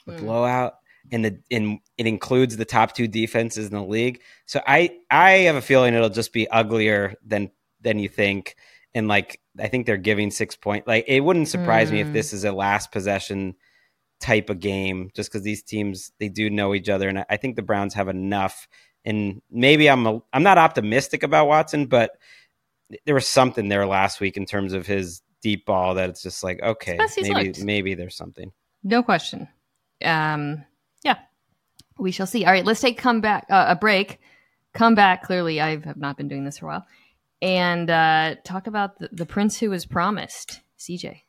[0.08, 0.18] a Mm.
[0.18, 0.74] blowout,
[1.12, 4.22] and the in it includes the top two defenses in the league.
[4.48, 8.56] So I I have a feeling it'll just be uglier than than you think.
[8.96, 10.88] And like I think they're giving six point.
[10.88, 12.14] Like it wouldn't surprise me if Mm.
[12.14, 13.56] this is a last possession
[14.20, 17.56] type of game, just because these teams they do know each other, and I- think
[17.56, 18.68] the Browns have enough.
[19.06, 22.12] And maybe I'm a, I'm not optimistic about Watson, but
[23.06, 26.44] there was something there last week in terms of his deep ball that it's just
[26.44, 27.64] like okay, maybe looked.
[27.64, 28.52] maybe there's something.
[28.84, 29.48] No question.
[30.04, 30.66] Um,
[31.04, 31.18] yeah,
[31.98, 32.46] we shall see.
[32.46, 34.20] All right, let's take come back uh, a break.
[34.74, 35.24] Come back.
[35.24, 36.88] Clearly, I have not been doing this for a while,
[37.42, 41.22] and uh, talk about the, the prince who was promised, CJ.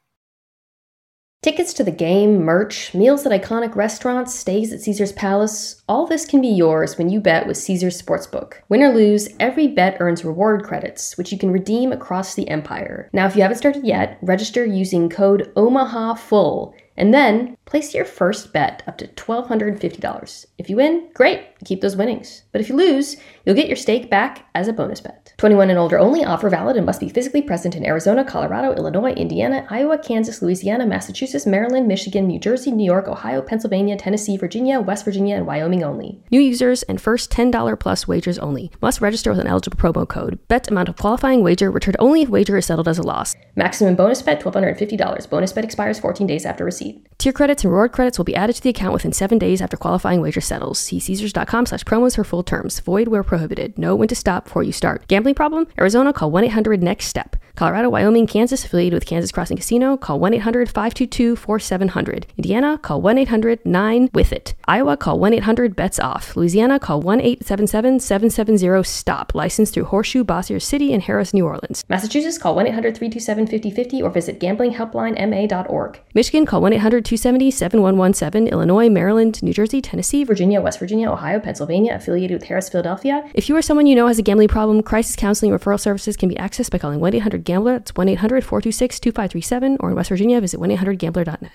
[1.42, 6.26] Tickets to the game, merch, meals at iconic restaurants, stays at Caesars Palace, all this
[6.26, 8.56] can be yours when you bet with Caesars Sportsbook.
[8.68, 13.08] Win or lose, every bet earns reward credits, which you can redeem across the empire.
[13.14, 18.52] Now, if you haven't started yet, register using code OMAHAFULL and then place your first
[18.52, 20.46] bet up to $1,250.
[20.58, 22.42] If you win, great, keep those winnings.
[22.52, 25.32] But if you lose, you'll get your stake back as a bonus bet.
[25.38, 29.12] 21 and older only, offer valid and must be physically present in Arizona, Colorado, Illinois,
[29.12, 34.80] Indiana, Iowa, Kansas, Louisiana, Massachusetts, Maryland, Michigan, New Jersey, New York, Ohio, Pennsylvania, Tennessee, Virginia,
[34.80, 36.20] West Virginia, and Wyoming only.
[36.30, 38.70] New users and first $10 plus wagers only.
[38.82, 40.38] Must register with an eligible promo code.
[40.48, 43.36] Bet amount of qualifying wager returned only if wager is settled as a loss.
[43.54, 45.30] Maximum bonus bet $1,250.
[45.30, 46.89] Bonus bet expires 14 days after receipt.
[47.20, 49.76] Tier credits and reward credits will be added to the account within seven days after
[49.76, 50.78] qualifying wager settles.
[50.78, 52.80] See Caesars.com slash promos for full terms.
[52.80, 53.78] Void where prohibited.
[53.78, 55.06] Know when to stop before you start.
[55.06, 55.66] Gambling problem?
[55.78, 57.36] Arizona, call 1-800-NEXT-STEP.
[57.56, 62.24] Colorado, Wyoming, Kansas, affiliated with Kansas Crossing Casino, call 1-800-522-4700.
[62.38, 64.54] Indiana, call 1-800-9-WITH-IT.
[64.64, 66.36] Iowa, call 1-800-BETS-OFF.
[66.36, 69.34] Louisiana, call 1-877-770-STOP.
[69.34, 71.84] Licensed through Horseshoe, Bossier City, and Harrah's, New Orleans.
[71.90, 76.00] Massachusetts, call 1-800-327-5050 or visit gamblinghelplinema.org.
[76.14, 78.50] Michigan, call 1-800-270-7117.
[78.50, 83.28] Illinois, Maryland, New Jersey, Tennessee, Virginia, West Virginia, Ohio, Pennsylvania, affiliated with Harrah's, Philadelphia.
[83.34, 86.28] If you or someone you know has a gambling problem, crisis counseling referral services can
[86.28, 87.78] be accessed by calling 1-800-GAMBLER.
[87.78, 91.52] That's 1-800-426-2537 or in West Virginia, visit 1-800-GAMBLER.net.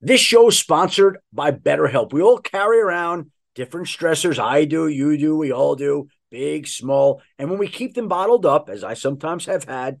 [0.00, 2.12] This show is sponsored by BetterHelp.
[2.12, 4.38] We all carry around different stressors.
[4.38, 7.22] I do, you do, we all do, big, small.
[7.38, 10.00] And when we keep them bottled up, as I sometimes have had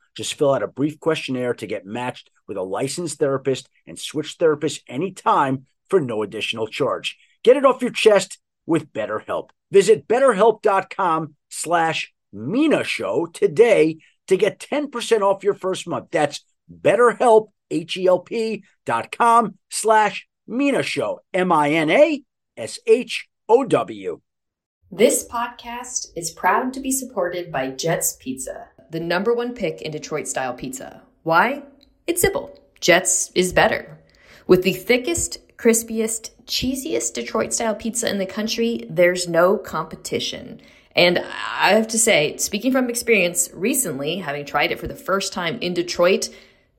[0.15, 4.37] Just fill out a brief questionnaire to get matched with a licensed therapist and switch
[4.37, 7.17] therapists anytime for no additional charge.
[7.43, 9.49] Get it off your chest with BetterHelp.
[9.71, 13.97] Visit betterhelp.com slash Mina Show today
[14.27, 16.07] to get 10% off your first month.
[16.11, 22.21] That's betterhelp, H-E-L-P dot com slash Mina Show, M-I-N-A-S-H-O-W.
[24.93, 29.91] This podcast is proud to be supported by Jets Pizza, the number one pick in
[29.91, 31.01] Detroit style pizza.
[31.23, 31.63] Why?
[32.07, 32.59] It's simple.
[32.81, 33.97] Jets is better.
[34.47, 40.59] With the thickest, crispiest, cheesiest Detroit style pizza in the country, there's no competition.
[40.93, 45.31] And I have to say, speaking from experience recently, having tried it for the first
[45.31, 46.27] time in Detroit,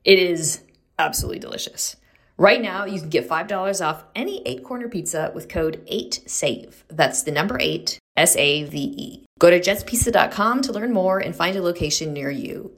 [0.03, 0.61] it is
[0.99, 1.95] absolutely delicious.
[2.37, 6.73] Right now, you can get $5 off any eight corner pizza with code 8SAVE.
[6.89, 9.25] That's the number eight, S A V E.
[9.39, 12.71] Go to jetspizza.com to learn more and find a location near you.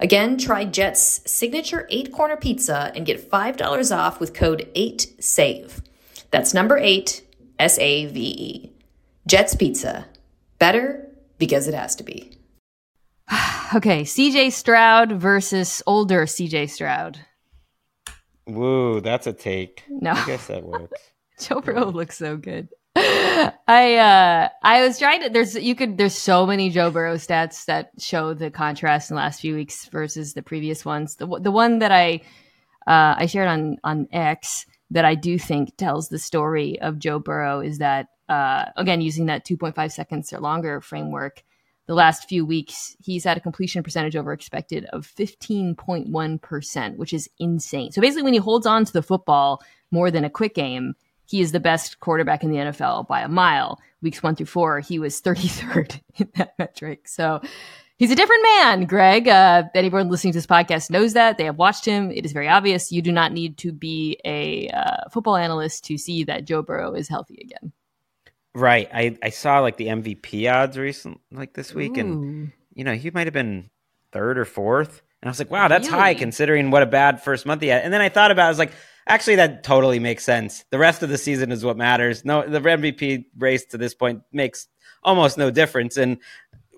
[0.00, 5.82] Again, try Jet's signature eight corner pizza and get $5 off with code 8SAVE.
[6.30, 7.22] That's number eight,
[7.58, 8.72] S A V E.
[9.26, 10.06] Jet's Pizza.
[10.58, 11.06] Better
[11.38, 12.32] because it has to be.
[13.74, 17.18] okay, CJ Stroud versus older CJ Stroud.
[18.46, 19.84] Woo, that's a take.
[19.88, 20.12] No.
[20.12, 21.00] I guess that works.
[21.40, 22.68] Joe Burrow looks so good.
[23.66, 27.64] I uh I was trying to there's you could there's so many Joe Burrow stats
[27.66, 31.16] that show the contrast in the last few weeks versus the previous ones.
[31.16, 32.20] The the one that I
[32.86, 37.18] uh I shared on on X that I do think tells the story of Joe
[37.18, 41.42] Burrow is that uh again using that 2.5 seconds or longer framework
[41.86, 47.28] the last few weeks he's had a completion percentage over expected of 15.1%, which is
[47.40, 47.90] insane.
[47.90, 50.94] So basically when he holds on to the football more than a quick game,
[51.30, 53.80] he is the best quarterback in the NFL by a mile.
[54.02, 57.06] Weeks one through four, he was 33rd in that metric.
[57.06, 57.40] So
[57.96, 59.28] he's a different man, Gregg.
[59.28, 61.38] Uh, anyone listening to this podcast knows that.
[61.38, 62.10] They have watched him.
[62.10, 62.90] It is very obvious.
[62.90, 66.94] You do not need to be a uh, football analyst to see that Joe Burrow
[66.94, 67.72] is healthy again.
[68.52, 68.88] Right.
[68.92, 72.00] I, I saw like the MVP odds recent like this week, Ooh.
[72.00, 73.70] and you know he might have been
[74.10, 75.02] third or fourth.
[75.22, 76.00] And I was like, wow, that's really?
[76.00, 77.84] high considering what a bad first month he had.
[77.84, 78.72] And then I thought about, it, I was like,
[79.10, 80.64] actually, that totally makes sense.
[80.70, 82.24] The rest of the season is what matters.
[82.24, 84.68] No, the MVP race to this point makes
[85.02, 85.96] almost no difference.
[85.96, 86.18] And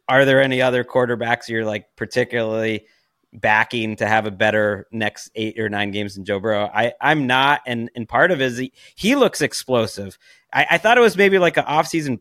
[0.08, 2.86] are there any other quarterbacks you're like particularly
[3.32, 6.70] backing to have a better next eight or nine games than Joe Burrow?
[6.72, 10.18] I, I'm not, and and part of it is he, he looks explosive.
[10.52, 12.20] I, I thought it was maybe like an offseason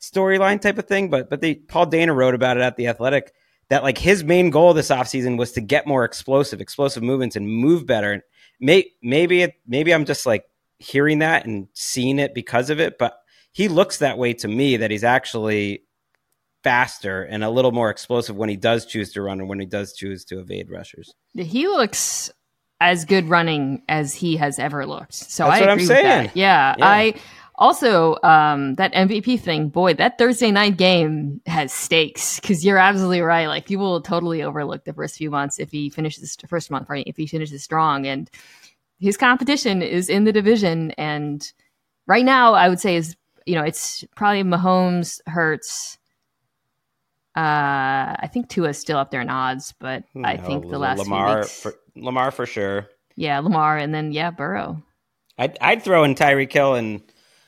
[0.00, 3.32] storyline type of thing, but but they Paul Dehner wrote about it at the Athletic
[3.68, 7.48] that like his main goal this offseason was to get more explosive, explosive movements and
[7.48, 8.22] move better.
[8.62, 10.44] May, maybe it, maybe I'm just like
[10.78, 13.18] hearing that and seeing it because of it, but
[13.52, 15.82] he looks that way to me that he's actually
[16.64, 19.66] faster and a little more explosive when he does choose to run and when he
[19.66, 21.12] does choose to evade rushers.
[21.34, 22.30] He looks
[22.80, 25.14] as good running as he has ever looked.
[25.14, 26.26] So That's I what agree I'm with saying.
[26.28, 26.36] that.
[26.36, 26.86] Yeah, Yeah.
[26.88, 27.14] I
[27.62, 29.68] also um, that MVP thing.
[29.68, 33.46] Boy, that Thursday night game has stakes because you're absolutely right.
[33.46, 37.04] Like people will totally overlook the first few months if he finishes first month, right?
[37.06, 38.28] If he finishes strong, and
[38.98, 41.50] his competition is in the division, and
[42.08, 45.98] right now I would say is you know it's probably Mahomes, Hurts.
[47.36, 51.14] Uh, I think Tua's still up there in odds, but I think the last few
[51.14, 52.88] Lamar weeks, for Lamar for sure.
[53.14, 54.82] yeah, Lamar, and then yeah, Burrow.
[55.38, 57.00] I'd, I'd throw in Tyreek Hill and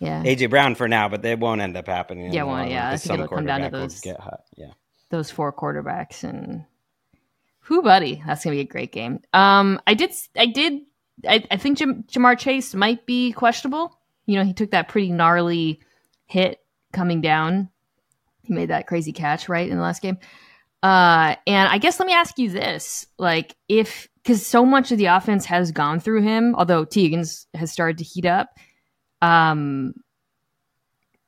[0.04, 2.32] Yeah, AJ Brown for now, but they won't end up happening.
[2.32, 4.40] Yeah, the well, long run yeah, I think it'll come down to those- Get hot.
[4.56, 4.72] Yeah.
[5.10, 6.64] those four quarterbacks and
[7.60, 9.20] who, buddy, that's gonna be a great game.
[9.32, 10.82] Um, I did, I did,
[11.26, 13.98] I, I think Jam- Ja'Marr Chase might be questionable.
[14.26, 15.80] You know, he took that pretty gnarly
[16.26, 16.60] hit
[16.92, 17.70] coming down.
[18.42, 20.18] He made that crazy catch right in the last game.
[20.82, 24.98] Uh, and I guess let me ask you this: like, if because so much of
[24.98, 28.50] the offense has gone through him, although Tee Higgins has started to heat up.
[29.24, 29.94] Um,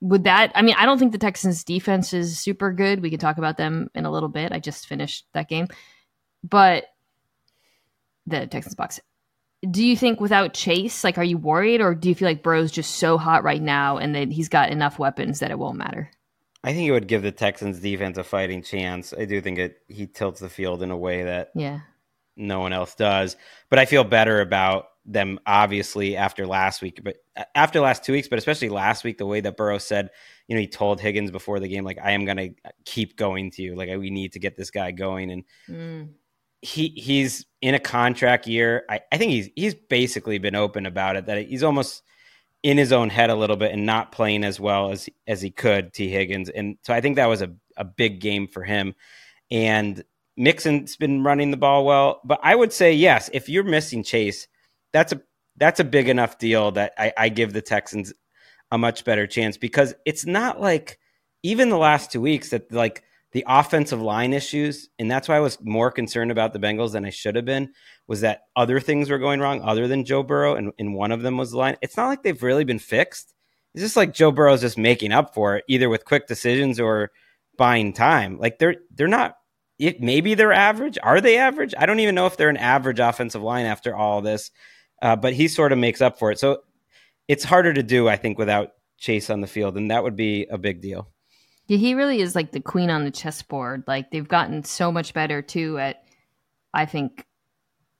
[0.03, 3.01] would that i mean i don't think the texans defense is super good.
[3.01, 4.53] We can talk about them in a little bit.
[4.53, 5.69] I just finished that game.
[6.45, 6.85] But
[8.27, 9.01] the texans box
[9.71, 11.81] do you think without chase like are you worried?
[11.81, 14.71] Or do you feel like bro's just so hot right now and that he's got
[14.71, 16.11] enough weapons that it won't matter?
[16.63, 19.15] I think it would give the Texans defense a fighting chance.
[19.17, 21.81] I do think it he tilts the field in a way that yeah.
[22.37, 23.37] no one else does.
[23.71, 27.17] But I feel better about them obviously after last week, but
[27.55, 30.11] after last two weeks, but especially last week, the way that Burrow said,
[30.49, 32.49] you know, he told Higgins before the game, like, I am gonna
[32.85, 33.77] keep going to you.
[33.77, 35.31] Like we need to get this guy going.
[35.31, 36.09] And Mm.
[36.63, 38.85] he he's in a contract year.
[38.91, 42.03] I, I think he's he's basically been open about it that he's almost
[42.63, 45.51] in his own head a little bit and not playing as well as as he
[45.51, 48.95] could Tee Higgins and so I think that was a, a big game for him
[49.53, 50.03] and
[50.37, 54.49] Mixon's been running the ball well but I would say yes if you're missing Chase
[54.97, 55.21] that's a
[55.57, 58.13] that's a big enough deal that I, I give the Texans
[58.71, 60.99] a much better chance because it's not like
[61.43, 65.41] even the last two weeks that like the offensive line issues, and that's why I
[65.41, 67.73] was more concerned about the Bengals than I should have been,
[68.07, 71.21] was that other things were going wrong other than Joe Burrow, and, and one of
[71.21, 71.77] them was the line.
[71.83, 73.35] It's not like they've really been fixed.
[73.75, 77.11] It's just like Joe Burrow's just making up for it, either with quick decisions or
[77.59, 78.39] buying time.
[78.39, 79.37] Like they're they're not.
[79.79, 80.97] It, maybe they're average.
[81.03, 81.75] Are they average?
[81.77, 84.51] I don't even know if they're an average offensive line after all this.
[85.03, 86.39] Uh, but he sort of makes up for it.
[86.39, 86.63] So
[87.29, 90.47] it's harder to do, I think, without Chase on the field, and that would be
[90.51, 91.09] a big deal.
[91.67, 93.85] Yeah, he really is like the queen on the chessboard.
[93.87, 96.03] Like they've gotten so much better too at,
[96.73, 97.27] I think,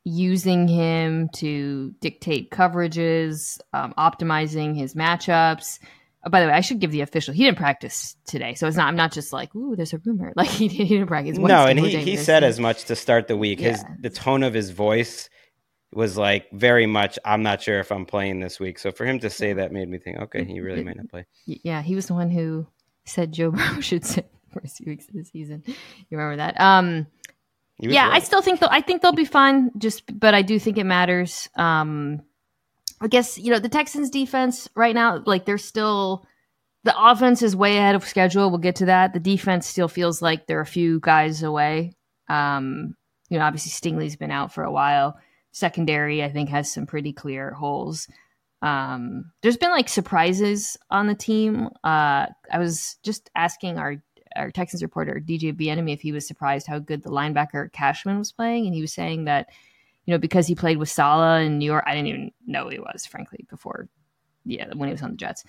[0.05, 5.81] using him to dictate coverages, um, optimizing his matchups.
[6.25, 7.35] Oh, by the way, I should give the official.
[7.35, 8.87] He didn't practice today, so it's not.
[8.87, 10.33] I'm not just like, ooh, there's a rumor.
[10.37, 11.37] Like he, he didn't practice.
[11.37, 13.61] No, and he, he said as much to start the week.
[13.61, 15.29] His the tone of his voice
[15.93, 17.19] was like very much.
[17.25, 18.79] I'm not sure if I'm playing this week.
[18.79, 21.27] So for him to say that made me think, okay, he really might not play.
[21.47, 22.67] Yeah, he was the one who
[23.05, 25.63] said Joe Burrow should sit first few weeks of the season.
[25.67, 26.61] You remember that?
[26.61, 27.07] Um,
[27.79, 29.71] yeah, I still think they'll, I think they'll be fine.
[29.79, 31.49] Just, but I do think it matters.
[31.57, 32.23] Um,
[33.01, 36.27] I guess you know the Texans' defense right now, like they're still
[36.85, 38.49] the offense is way ahead of schedule.
[38.49, 39.13] We'll get to that.
[39.13, 41.93] The defense still feels like they're a few guys away.
[42.29, 42.95] Um,
[43.29, 45.19] you know, obviously Stingley's been out for a while.
[45.57, 48.09] Secondary, I think, has some pretty clear holes.
[48.61, 51.71] Um, there's been like surprises on the team.
[51.83, 53.97] Uh, I was just asking our
[54.37, 58.33] our Texans reporter DJ Bien-Aime if he was surprised how good the linebacker Cashman was
[58.33, 59.49] playing, and he was saying that
[60.05, 62.79] you know because he played with Saleh in New York, I didn't even know he
[62.79, 63.89] was frankly before,
[64.45, 65.43] yeah, when he was on the Jets.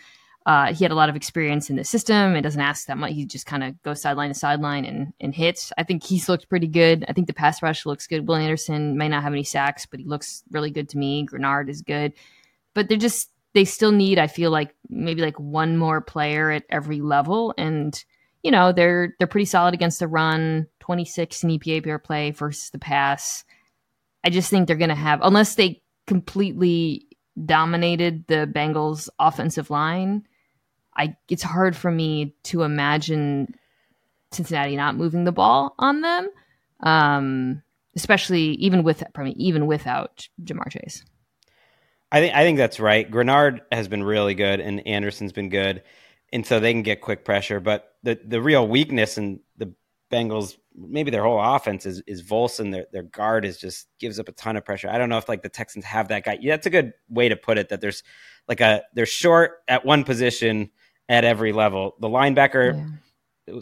[0.47, 2.33] Uh, he had a lot of experience in the system.
[2.33, 3.11] It doesn't ask that much.
[3.11, 5.73] He just kind of goes sideline to sideline and, and hits.
[5.77, 7.03] I think he's looked pretty good.
[7.09, 8.29] I think the pass rush looks good.
[8.29, 11.27] Will Anderson may not have any sacks, but he looks really good to me.
[11.27, 12.13] Greenard is good,
[12.73, 14.19] but they're just they still need.
[14.19, 18.01] I feel like maybe like one more player at every level, and
[18.41, 20.67] you know they're they're pretty solid against the run.
[20.79, 23.43] Twenty six in EPA per play versus the pass.
[24.23, 27.07] I just think they're going to have unless they completely
[27.45, 30.25] dominated the Bengals offensive line.
[30.97, 33.53] I it's hard for me to imagine
[34.31, 36.29] Cincinnati not moving the ball on them,
[36.81, 37.61] um,
[37.95, 39.03] especially even with
[39.35, 41.03] even without Ja'Marr Chase.
[42.11, 43.09] I think I think that's right.
[43.09, 45.83] Greenard has been really good, and Anderson's been good,
[46.31, 47.59] and so they can get quick pressure.
[47.59, 49.73] But the the real weakness in the
[50.11, 52.71] Bengals, maybe their whole offense is is Volson.
[52.71, 54.89] Their their guard is just gives up a ton of pressure.
[54.89, 56.37] I don't know if like the Texans have that guy.
[56.39, 57.69] Yeah, that's a good way to put it.
[57.69, 58.03] That there's
[58.47, 60.71] like a they're short at one position
[61.09, 61.95] at every level.
[61.99, 62.97] The linebacker,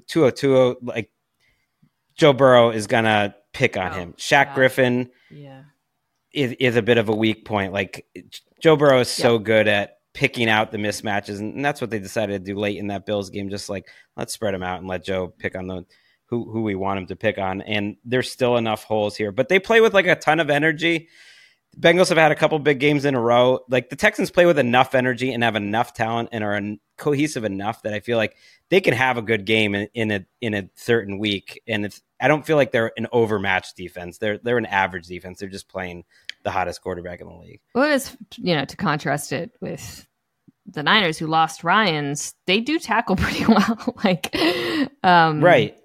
[0.08, 1.10] two oh two oh, like
[2.16, 4.14] Joe Burrow is gonna pick on Oh, him.
[4.14, 4.56] Shaq God.
[4.56, 5.64] Griffin Yeah.
[6.34, 7.74] is, is a bit of a weak point.
[7.74, 8.06] Like
[8.62, 12.46] Joe Burrow is so good at picking out the mismatches, and that's what they decided
[12.46, 13.50] to do late in that Bills game.
[13.50, 15.86] Just like let's spread them out and let Joe pick on the
[16.28, 17.62] who who we want him to pick on.
[17.62, 21.10] And there's still enough holes here, but they play with like a ton of energy.
[21.80, 23.60] Bengals have had a couple big games in a row.
[23.68, 26.60] Like the Texans play with enough energy and have enough talent and are
[26.98, 28.38] cohesive enough that I feel like
[28.70, 31.62] they can have a good game in, in a in a certain week.
[31.68, 34.18] And it's I don't feel like they're an overmatched defense.
[34.18, 35.40] They're they're an average defense.
[35.40, 36.06] They're just playing
[36.44, 37.62] the hottest quarterback in the league.
[37.74, 40.08] Well, it's you know to contrast it with
[40.66, 43.96] the Niners who lost Ryans, they do tackle pretty well.
[44.04, 44.36] like,
[45.04, 45.78] um, right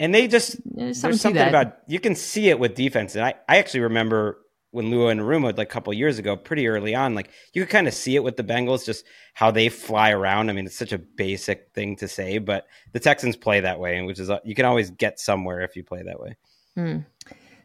[0.00, 3.24] and they just There's something, there's something about you can see it with defense and
[3.24, 4.38] i, I actually remember
[4.74, 7.88] when Lou Anarumo like a couple years ago pretty early on like you could kind
[7.88, 10.92] of see it with the bengals just how they fly around i mean it's such
[10.92, 14.38] a basic thing to say but the texans play that way and which is uh,
[14.44, 16.36] you can always get somewhere if you play that way
[16.74, 16.98] Hmm.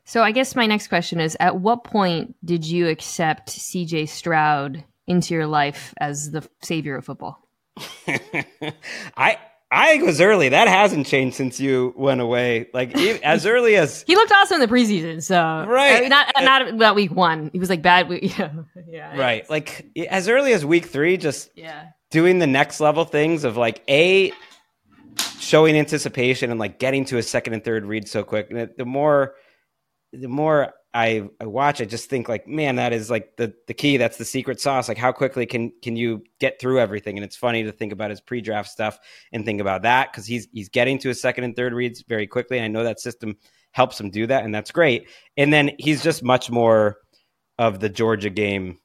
[0.06, 4.08] So I guess my next question is: At what point did you accept C.J.
[4.08, 7.48] Stroud into your life as the savior of football?
[9.18, 9.38] i
[9.72, 13.76] i think it was early that hasn't changed since you went away like as early
[13.76, 15.36] as He looked awesome in the preseason, so
[15.68, 15.98] Right.
[15.98, 17.50] I mean, not not about week one.
[17.54, 18.10] He was like bad.
[18.10, 18.52] Week, yeah,
[18.88, 21.88] yeah, right like as early as week three just yeah.
[22.12, 24.32] doing the next level things of like a
[25.40, 28.52] showing anticipation and like getting to a second and third read so quick.
[28.52, 29.36] And the more
[30.14, 33.76] the more I, I watch, I just think like, man, that is like the the
[33.76, 33.98] key.
[33.98, 34.88] That's the secret sauce.
[34.88, 37.18] Like, how quickly can can you get through everything?
[37.18, 38.98] And it's funny to think about his pre-draft stuff
[39.32, 42.26] and think about that because he's he's getting to his second and third reads very
[42.26, 42.58] quickly.
[42.58, 43.38] And I know that system
[43.72, 45.08] helps him do that, and that's great.
[45.38, 46.98] And then he's just much more
[47.60, 48.80] of the Georgia game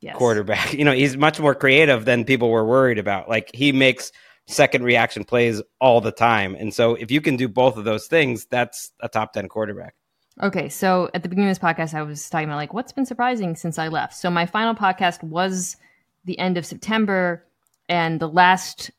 [0.00, 0.16] Yes.
[0.16, 0.72] quarterback.
[0.80, 3.28] You know, he's much more creative than people were worried about.
[3.28, 4.10] Like he makes
[4.48, 6.54] second reaction plays all the time.
[6.56, 9.94] And so if you can do both of those things, that's a top 10 quarterback.
[10.42, 13.04] Okay, so at the beginning of this podcast, I was talking about like what's been
[13.04, 14.14] surprising since I left.
[14.14, 15.76] So my final podcast was
[16.24, 17.44] the end of September,
[17.88, 18.90] and the last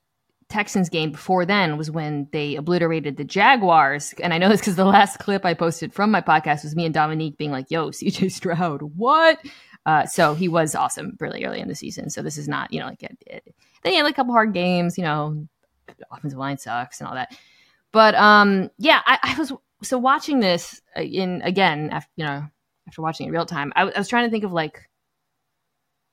[0.50, 4.14] Texans game before then was when they obliterated the Jaguars.
[4.22, 6.86] And I know this because the last clip I posted from my podcast was me
[6.86, 9.40] and Dominique being like, "Yo, CJ Stroud, what?"
[9.84, 12.12] Uh, so he was awesome really early in the season.
[12.12, 14.34] So this is not, you know, like it, it, then he had like a couple
[14.34, 14.96] hard games.
[14.96, 15.48] You know,
[16.12, 17.36] offensive line sucks and all that.
[17.92, 19.52] But um, yeah, I, I was
[19.84, 22.46] so watching this uh, in again after you know
[22.88, 23.72] after watching it real time.
[23.76, 24.90] I, I was trying to think of like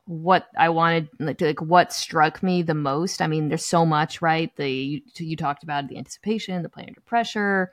[0.09, 3.21] what I wanted, like, like what struck me the most.
[3.21, 4.55] I mean, there's so much, right?
[4.57, 7.73] The you, you talked about the anticipation, the play under pressure,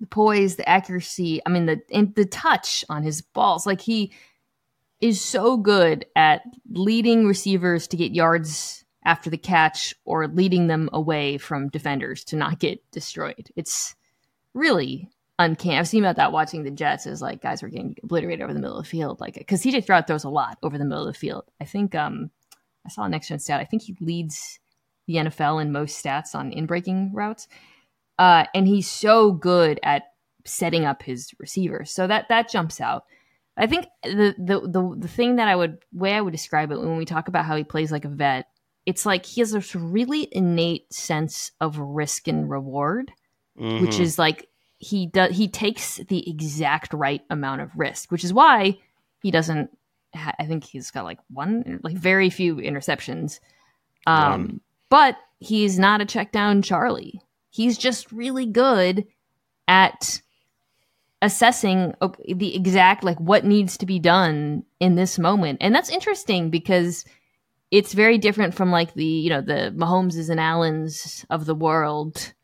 [0.00, 1.40] the poise, the accuracy.
[1.44, 1.80] I mean, the
[2.14, 3.66] the touch on his balls.
[3.66, 4.12] Like he
[5.00, 10.88] is so good at leading receivers to get yards after the catch or leading them
[10.92, 13.50] away from defenders to not get destroyed.
[13.56, 13.96] It's
[14.54, 15.78] really uncanny.
[15.78, 18.60] I've seen about that watching the Jets is like guys were getting obliterated over the
[18.60, 21.12] middle of the field, like because CJ Stroud throws a lot over the middle of
[21.12, 21.44] the field.
[21.60, 22.30] I think um
[22.86, 23.60] I saw next gen stat.
[23.60, 24.58] I think he leads
[25.06, 27.48] the NFL in most stats on in breaking routes,
[28.18, 30.04] uh, and he's so good at
[30.46, 31.90] setting up his receivers.
[31.90, 33.04] So that that jumps out.
[33.56, 36.78] I think the the the the thing that I would way I would describe it
[36.78, 38.46] when we talk about how he plays like a vet,
[38.86, 43.12] it's like he has this really innate sense of risk and reward
[43.56, 44.00] which Mhm.
[44.00, 44.48] is like
[44.78, 48.76] he does he takes the exact right amount of risk, which is why
[49.22, 49.70] he doesn't.
[50.14, 53.40] Ha- I think he's got like one, like very few interceptions.
[54.06, 57.20] Um, but he's not a check down Charlie.
[57.50, 59.06] He's just really good
[59.66, 60.20] at
[61.22, 65.88] assessing okay, the exact like what needs to be done in this moment, and that's
[65.90, 67.04] interesting because
[67.70, 72.34] it's very different from like the you know the Mahomeses and Allens of the world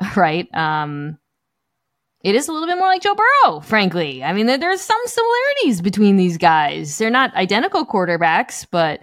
[0.16, 0.52] right?
[0.54, 1.18] Um,
[2.22, 4.24] it is a little bit more like Joe Burrow, frankly.
[4.24, 6.98] I mean, there, there's some similarities between these guys.
[6.98, 9.00] They're not identical quarterbacks, but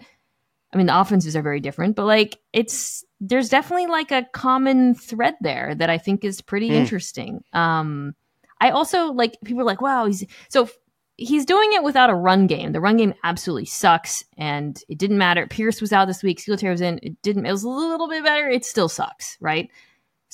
[0.74, 1.96] I mean, the offenses are very different.
[1.96, 6.68] But like, it's there's definitely like a common thread there that I think is pretty
[6.70, 6.74] Hmm.
[6.76, 7.43] interesting.
[7.54, 8.16] Um,
[8.60, 10.70] I also like people are like, wow, he's so
[11.18, 12.74] he's doing it without a run game.
[12.74, 15.48] The run game absolutely sucks, and it didn't matter.
[15.48, 16.41] Pierce was out this week.
[16.41, 17.00] Singletary was in.
[17.02, 17.46] It didn't.
[17.46, 18.50] It was a little bit better.
[18.50, 19.70] It still sucks, right?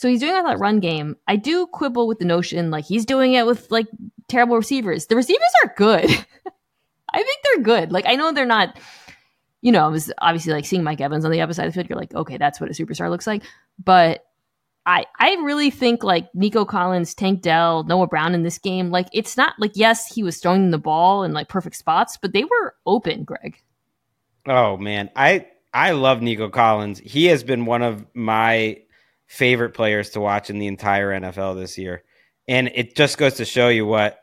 [0.02, 1.16] So he's doing with that run game.
[1.28, 3.86] I do quibble with the notion like he's doing it with like
[4.28, 5.06] terrible receivers.
[5.06, 6.06] The receivers are good.
[7.14, 7.92] I think they're good.
[7.92, 8.80] Like I know they're not.
[9.62, 11.76] You know, I was obviously like seeing Mike Evans on the other side of the
[11.76, 11.88] field.
[11.88, 13.44] You're like, okay, that's what a superstar looks like.
[13.78, 14.26] But
[14.88, 19.08] I, I really think like Nico Collins, Tank Dell, Noah Brown in this game, like
[19.14, 22.44] it's not like yes, he was throwing the ball in like perfect spots, but they
[22.44, 23.62] were open, Gregg.
[24.48, 26.98] Oh man, I I love Nico Collins.
[26.98, 28.82] He has been one of my
[29.32, 32.04] favorite players to watch in the entire NFL this year.
[32.50, 34.20] And it just goes to show you what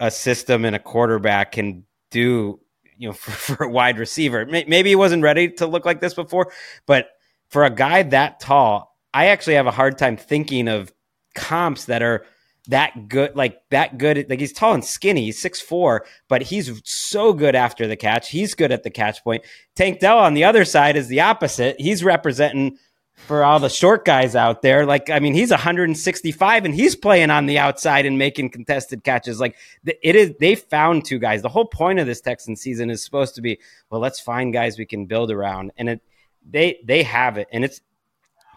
[0.00, 2.58] a system and a quarterback can do,
[2.96, 4.44] you know, for, for a wide receiver.
[4.44, 6.52] Maybe he wasn't ready to look like this before,
[6.86, 7.10] but
[7.50, 10.92] for a guy that tall, I actually have a hard time thinking of
[11.36, 12.26] comps that are
[12.66, 14.28] that good, like that good.
[14.28, 18.28] Like he's tall and skinny, he's six four, but he's so good after the catch.
[18.28, 19.44] He's good at the catch point.
[19.76, 21.76] Tank Dell on the other side is the opposite.
[21.78, 22.76] He's representing
[23.16, 24.86] for all the short guys out there.
[24.86, 29.40] Like, I mean, he's 165 and he's playing on the outside and making contested catches.
[29.40, 31.42] Like, it is, they found two guys.
[31.42, 33.58] The whole point of this Texan season is supposed to be,
[33.90, 35.72] well, let's find guys we can build around.
[35.76, 36.02] And it,
[36.48, 37.48] they, they have it.
[37.52, 37.80] And it's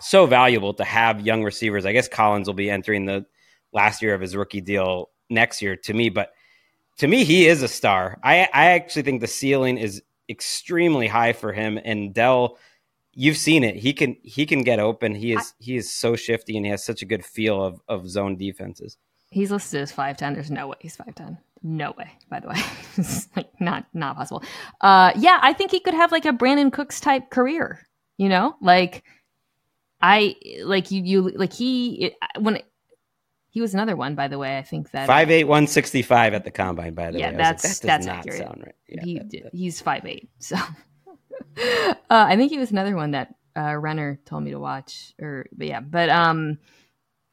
[0.01, 1.85] so valuable to have young receivers.
[1.85, 3.25] I guess Collins will be entering the
[3.71, 6.33] last year of his rookie deal next year to me, but
[6.99, 8.19] to me, he is a star.
[8.23, 11.79] I, I actually think the ceiling is extremely high for him.
[11.83, 12.57] And Dell,
[13.13, 13.75] you've seen it.
[13.77, 15.15] He can he can get open.
[15.15, 17.81] He is I, he is so shifty and he has such a good feel of
[17.87, 18.97] of zone defenses.
[19.31, 20.33] He's listed as five ten.
[20.33, 21.37] There's no way he's five ten.
[21.61, 22.11] No way.
[22.29, 22.61] By the way,
[22.97, 24.43] it's like not not possible.
[24.81, 27.85] Uh, yeah, I think he could have like a Brandin Cooks type career.
[28.17, 29.03] You know, like
[30.01, 32.61] I like you you like he it, when
[33.49, 34.57] he was another one, by the way.
[34.57, 36.93] I think that five eight one sixty five at the combine.
[36.93, 38.47] By the yeah, way, that's like, that that's accurate.
[38.47, 38.75] Right.
[38.87, 39.49] Yeah, he, that, that.
[39.53, 40.29] he's five eight.
[40.39, 40.55] So
[41.57, 45.13] uh, I think he was another one that uh, Renner told me to watch.
[45.21, 46.57] Or but yeah, but um,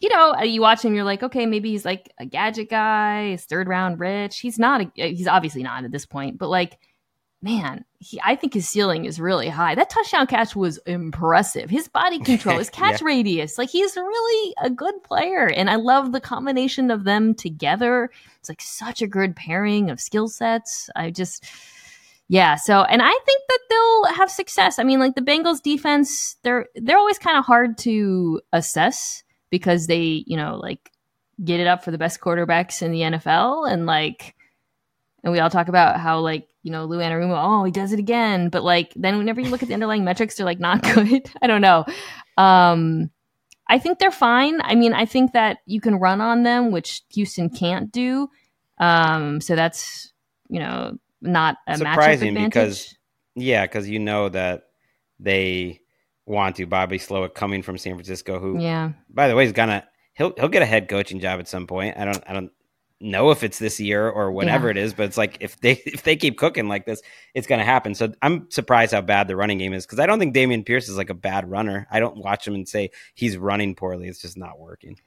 [0.00, 3.30] you know, uh, you watch him, you're like, okay, maybe he's like a gadget guy,
[3.30, 4.40] he's third round rich.
[4.40, 4.80] He's not.
[4.82, 6.78] A, he's obviously not at this point, but like,
[7.40, 9.74] man, he, I think his ceiling is really high.
[9.74, 11.70] That touchdown catch was impressive.
[11.70, 13.06] His body control, his catch yeah.
[13.06, 18.10] radius, like he's really a good player, and I love the combination of them together.
[18.38, 20.90] It's like such a good pairing of skill sets.
[20.94, 21.44] I just
[22.28, 24.78] yeah, so and I think that they'll have success.
[24.78, 29.86] I mean, like the Bengals defense, they're they're always kind of hard to assess because
[29.86, 30.90] they, you know, like
[31.44, 34.34] get it up for the best quarterbacks in the NFL and like
[35.22, 37.98] and we all talk about how like, you know, Lou Anarumo, oh, he does it
[37.98, 41.30] again, but like then whenever you look at the underlying metrics, they're like not good.
[41.40, 41.84] I don't know.
[42.36, 43.10] Um
[43.68, 44.60] I think they're fine.
[44.62, 48.28] I mean, I think that you can run on them, which Houston can't do.
[48.78, 50.12] Um so that's,
[50.48, 52.94] you know, not a surprising because
[53.34, 54.64] yeah, because you know that
[55.20, 55.80] they
[56.24, 56.66] want to.
[56.66, 60.48] Bobby Slowik coming from San Francisco, who yeah, by the way, is gonna he'll he'll
[60.48, 61.96] get a head coaching job at some point.
[61.96, 62.50] I don't I don't
[62.98, 64.72] know if it's this year or whatever yeah.
[64.72, 67.02] it is, but it's like if they if they keep cooking like this,
[67.34, 67.94] it's gonna happen.
[67.94, 70.88] So I'm surprised how bad the running game is because I don't think Dameon Pierce
[70.88, 71.86] is like a bad runner.
[71.90, 74.08] I don't watch him and say he's running poorly.
[74.08, 74.98] It's just not working.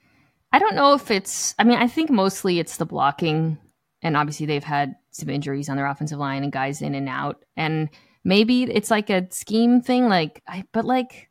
[0.52, 1.54] I don't know if it's.
[1.58, 3.58] I mean, I think mostly it's the blocking
[4.02, 7.44] and obviously they've had some injuries on their offensive line and guys in and out.
[7.56, 7.88] And
[8.24, 11.30] maybe it's like a scheme thing, like I but like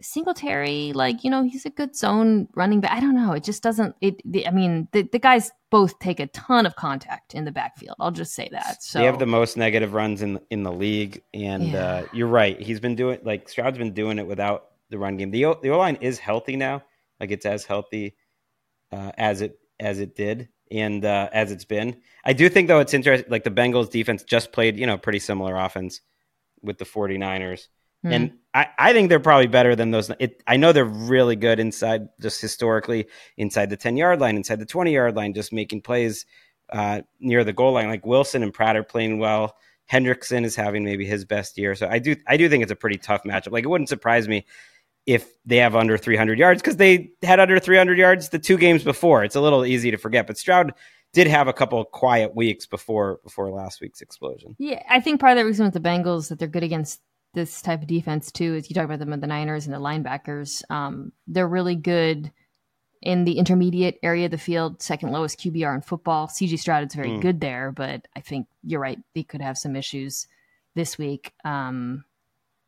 [0.00, 2.92] Singletary, like you know, he's a good zone running back.
[2.92, 3.32] I don't know.
[3.32, 3.96] It just doesn't.
[4.00, 4.22] It.
[4.24, 7.96] The, I mean, the, the guys both take a ton of contact in the backfield.
[7.98, 8.80] I'll just say that.
[8.80, 11.84] So they have the most negative runs in in the league, and yeah.
[11.84, 12.60] uh, you're right.
[12.60, 15.32] He's been doing like Stroud's been doing it without the run game.
[15.32, 16.84] the The O line is healthy now.
[17.18, 18.14] Like it's as healthy
[18.92, 22.00] uh, as it as it did and uh, as it's been.
[22.24, 23.30] I do think though it's interesting.
[23.30, 26.00] Like the Bengals defense just played, you know, pretty similar offense
[26.62, 27.68] with the 49ers.
[28.04, 28.12] Mm.
[28.12, 30.10] And I, I think they're probably better than those.
[30.18, 34.60] It, I know they're really good inside, just historically inside the 10 yard line, inside
[34.60, 36.26] the 20 yard line, just making plays
[36.70, 37.88] uh, near the goal line.
[37.88, 39.56] Like Wilson and Pratt are playing well.
[39.90, 41.74] Hendrickson is having maybe his best year.
[41.74, 43.52] So I do I do think it's a pretty tough matchup.
[43.52, 44.44] Like it wouldn't surprise me
[45.08, 48.84] if they have under 300 yards because they had under 300 yards the two games
[48.84, 49.24] before.
[49.24, 50.74] It's a little easy to forget, but Stroud
[51.14, 54.54] did have a couple of quiet weeks before before last week's explosion.
[54.58, 57.00] Yeah, I think part of the reason with the Bengals that they're good against
[57.32, 59.80] this type of defense too is you talk about them with the Niners and the
[59.80, 60.62] linebackers.
[60.70, 62.30] Um, they're really good
[63.00, 66.26] in the intermediate area of the field, second lowest QBR in football.
[66.26, 67.22] CJ Stroud is very mm.
[67.22, 70.26] good there, but I think you're right; they could have some issues
[70.74, 71.32] this week.
[71.46, 72.04] Um,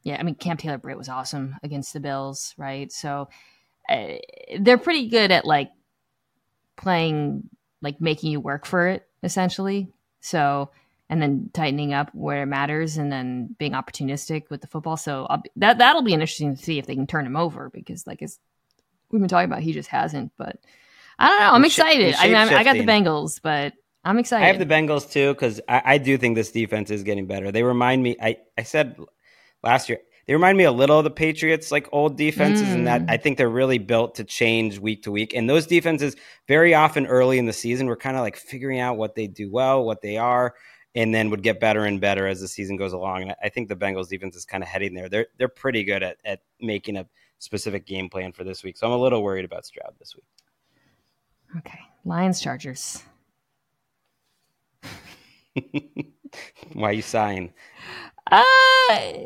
[0.02, 2.90] yeah, I mean Cam Taylor Britt was awesome against the Bills, right?
[2.90, 3.28] So
[3.88, 4.14] uh,
[4.58, 5.70] they're pretty good at like
[6.76, 7.48] playing,
[7.82, 9.92] like making you work for it, essentially.
[10.20, 10.70] So
[11.10, 14.96] and then tightening up where it matters, and then being opportunistic with the football.
[14.96, 18.06] So be, that that'll be interesting to see if they can turn him over because,
[18.06, 18.38] like, as
[19.10, 20.30] we've been talking about, he just hasn't.
[20.38, 20.60] But
[21.18, 21.50] I don't know.
[21.50, 22.14] I'm excited.
[22.16, 23.74] I mean, I got the Bengals, but
[24.04, 24.44] I'm excited.
[24.44, 27.50] I have the Bengals too because I, I, do think this defense is getting better.
[27.50, 28.16] They remind me.
[28.22, 28.96] I I said
[29.62, 29.98] last year.
[30.26, 32.74] they remind me a little of the Patriots, like old defenses, mm.
[32.74, 33.10] in that Mm.
[33.10, 35.34] I think they're really built to change week to week.
[35.34, 38.96] And those defenses, very often early in the season, were kind of like figuring out
[38.96, 40.54] what they do well, what they are,
[40.94, 43.22] and then would get better and better as the season goes along.
[43.22, 45.08] And I- I think the Bengals defense is kind of heading there.
[45.08, 47.06] They're they're pretty good at at making a
[47.38, 48.76] specific game plan for this week.
[48.76, 50.24] So I'm a little worried about Stroud this week.
[51.58, 51.80] Okay.
[52.04, 53.02] Lions Chargers.
[56.74, 57.52] Why are you sighing?
[58.30, 58.42] Uh,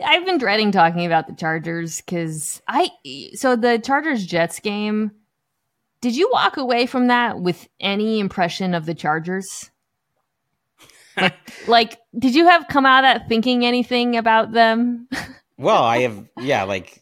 [0.05, 2.91] I've been dreading talking about the Chargers because I.
[3.35, 5.13] So the Chargers Jets game.
[6.01, 9.71] Did you walk away from that with any impression of the Chargers?
[11.17, 11.35] Like,
[11.67, 15.09] like, did you have come out of that thinking anything about them?
[15.57, 17.01] Well, I have, yeah, like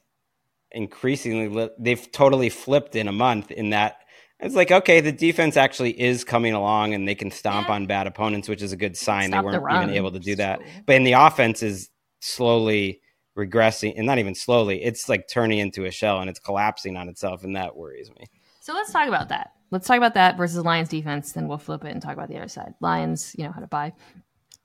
[0.70, 4.01] increasingly, li- they've totally flipped in a month in that
[4.42, 7.74] it's like, okay, the defense actually is coming along and they can stomp Yeah.
[7.74, 9.28] on bad opponents, which is a good sign.
[9.28, 10.60] Stop they weren't even able to do that.
[10.84, 11.90] But in the offense is
[12.20, 13.00] slowly
[13.36, 17.08] regressing and not even slowly, it's like turning into a shell and it's collapsing on
[17.08, 17.44] itself.
[17.44, 18.26] And that worries me.
[18.60, 19.52] So let's talk about that.
[19.70, 21.32] Let's talk about that versus Lions defense.
[21.32, 22.74] Then we'll flip it and talk about the other side.
[22.80, 23.92] Lions, you know how to buy.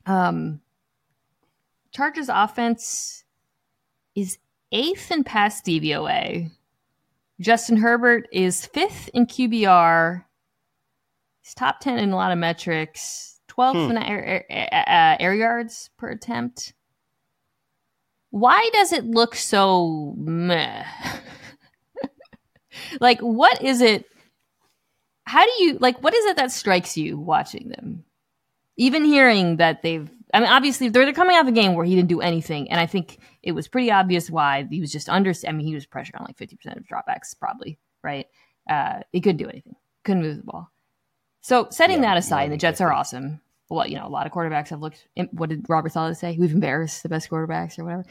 [0.06, 0.60] Um,
[1.92, 3.24] Chargers offense
[4.16, 4.38] is
[4.72, 6.52] eighth in pass DVOA.
[7.40, 10.24] Justin Herbert is fifth in QBR.
[11.42, 13.40] He's top ten in a lot of metrics.
[13.48, 13.92] 12 Hmm.
[13.92, 16.74] in air, air, uh, air yards per attempt.
[18.30, 20.84] Why does it look so meh?
[23.00, 24.06] like, what is it?
[25.24, 26.04] How do you like?
[26.04, 28.04] What is it that strikes you watching them?
[28.76, 31.96] Even hearing that they've, I mean, obviously they're, they're coming off a game where he
[31.96, 35.34] didn't do anything, and I think it was pretty obvious why he was just under.
[35.48, 38.28] I mean, he was pressured on like fifty percent of dropbacks, probably right.
[38.70, 40.70] Uh, he couldn't do anything, couldn't move the ball.
[41.42, 42.98] So setting Yeah, that aside, and the Jets are 50.
[43.00, 43.42] awesome.
[43.70, 45.08] Well, you know, a lot of quarterbacks have looked.
[45.32, 46.36] What did Robert Saleh say?
[46.38, 48.06] We've embarrassed the best quarterbacks or whatever.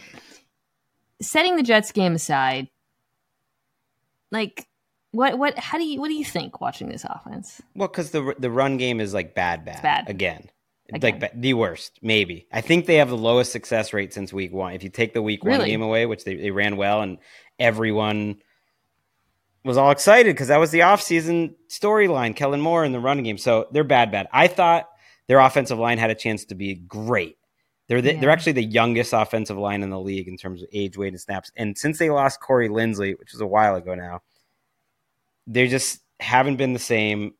[1.20, 2.68] Setting the Jets game aside,
[4.30, 4.66] like
[5.12, 7.60] what what how do you what do you think watching this offense?
[7.74, 10.08] Well, because the the run game is like bad, bad, bad.
[10.08, 10.50] again.
[10.92, 11.20] Again.
[11.20, 12.46] Like the worst, maybe.
[12.52, 14.72] I think they have the lowest success rate since week one.
[14.72, 17.18] If you take the week one game away, which they, they ran well, and
[17.58, 18.36] everyone
[19.64, 23.38] was all excited because that was the offseason storyline, Kellen Moore in the running game.
[23.38, 24.28] So they're bad, bad.
[24.32, 24.88] I thought
[25.26, 27.36] their offensive line had a chance to be great.
[27.88, 30.96] They're the, they're actually the youngest offensive line in the league in terms of age,
[30.96, 31.50] weight, and snaps.
[31.56, 34.22] And since they lost Corey Linsley, which was a while ago now,
[35.46, 37.34] they just haven't been the same.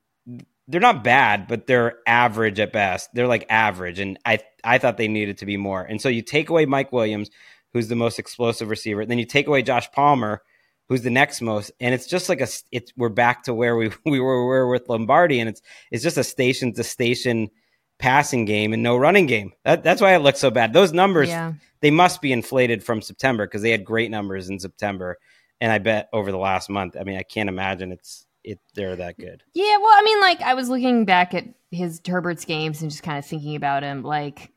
[0.68, 3.10] They're not bad, but they're average at best.
[3.14, 5.82] They're like average, and I I thought they needed to be more.
[5.82, 7.30] And so you take away Mike Williams,
[7.72, 10.42] who's the most explosive receiver, then you take away Josh Palmer,
[10.88, 13.90] who's the next most, and it's just like a it's we're back to where we
[14.04, 17.50] we were, were with Lombardi, and it's it's just a station to station
[17.98, 19.52] passing game and no running game.
[19.64, 20.72] That, that's why it looks so bad.
[20.72, 24.58] Those numbers Yeah, they must be inflated from September because they had great numbers in
[24.58, 25.18] September,
[25.60, 26.96] and I bet over the last month.
[26.98, 29.42] I mean, I can't imagine it's it they're that good.
[29.52, 29.76] yeah.
[29.76, 33.18] Well, I mean, like I was looking back at his Herbert's games and just kind
[33.18, 34.02] of thinking about him.
[34.02, 34.52] Like,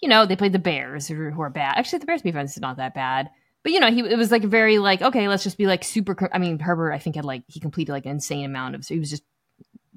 [0.00, 1.76] you know, they played the Bears, who are bad.
[1.76, 3.30] Actually, the Bears defense is not that bad.
[3.64, 6.16] But you know, he it was like very like okay, let's just be like super.
[6.32, 8.84] I mean, Herbert, I think had like he completed like an insane amount of.
[8.84, 9.24] So he was just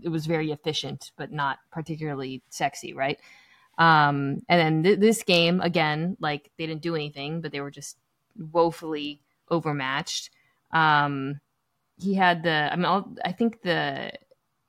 [0.01, 3.19] it was very efficient, but not particularly sexy, right?
[3.77, 7.71] Um, and then th- this game again, like they didn't do anything, but they were
[7.71, 7.97] just
[8.37, 10.31] woefully overmatched.
[10.71, 11.39] Um,
[11.97, 12.69] he had the.
[12.71, 14.11] I mean, I'll, I think the.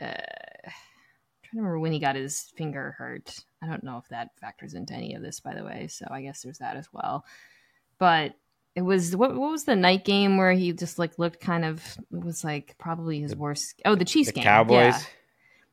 [0.00, 3.38] Uh, I'm trying to remember when he got his finger hurt.
[3.62, 5.88] I don't know if that factors into any of this, by the way.
[5.88, 7.24] So I guess there's that as well.
[7.98, 8.34] But
[8.74, 11.82] it was what what was the night game where he just like looked kind of
[12.12, 13.80] it was like probably his worst.
[13.84, 14.44] Oh, the Chiefs The game.
[14.44, 14.94] Cowboys.
[14.94, 15.00] Yeah.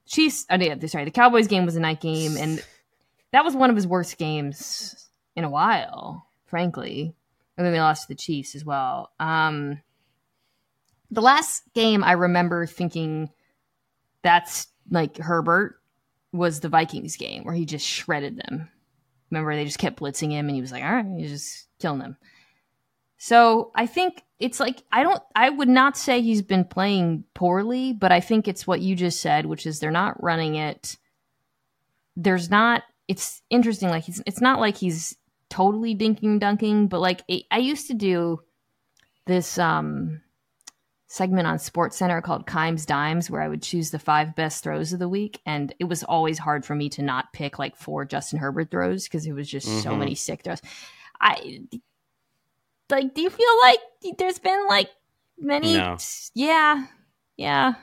[0.06, 0.46] Chiefs.
[0.50, 2.64] Oh, yeah, sorry, the Cowboys game was a night game, and
[3.32, 7.14] that was one of his worst games in a while, frankly.
[7.58, 9.12] And then they lost to the Chiefs as well.
[9.20, 9.82] Um,
[11.14, 13.30] the last game I remember thinking
[14.22, 15.80] that's like Herbert
[16.32, 18.70] was the Vikings game where he just shredded them.
[19.30, 22.00] Remember, they just kept blitzing him, and he was like, "All right, he's just killing
[22.00, 22.18] them."
[23.18, 27.94] So I think it's like I don't I would not say he's been playing poorly,
[27.94, 30.98] but I think it's what you just said, which is they're not running it.
[32.16, 35.16] There's not it's interesting like he's it's not like he's
[35.50, 38.42] totally dinking dunking, but like it, I used to do
[39.26, 40.22] this um
[41.14, 44.94] segment on Sports Center called Kimes Dimes where I would choose the five best throws
[44.94, 48.04] of the week and it was always hard for me to not pick like four
[48.04, 50.00] Justin Herbert throws because it was just so Mhm.
[50.00, 50.60] many sick throws.
[51.22, 51.62] I
[52.90, 53.80] like do you feel like
[54.18, 54.90] there's been like
[55.38, 55.98] many No.
[56.34, 56.88] yeah
[57.38, 57.74] yeah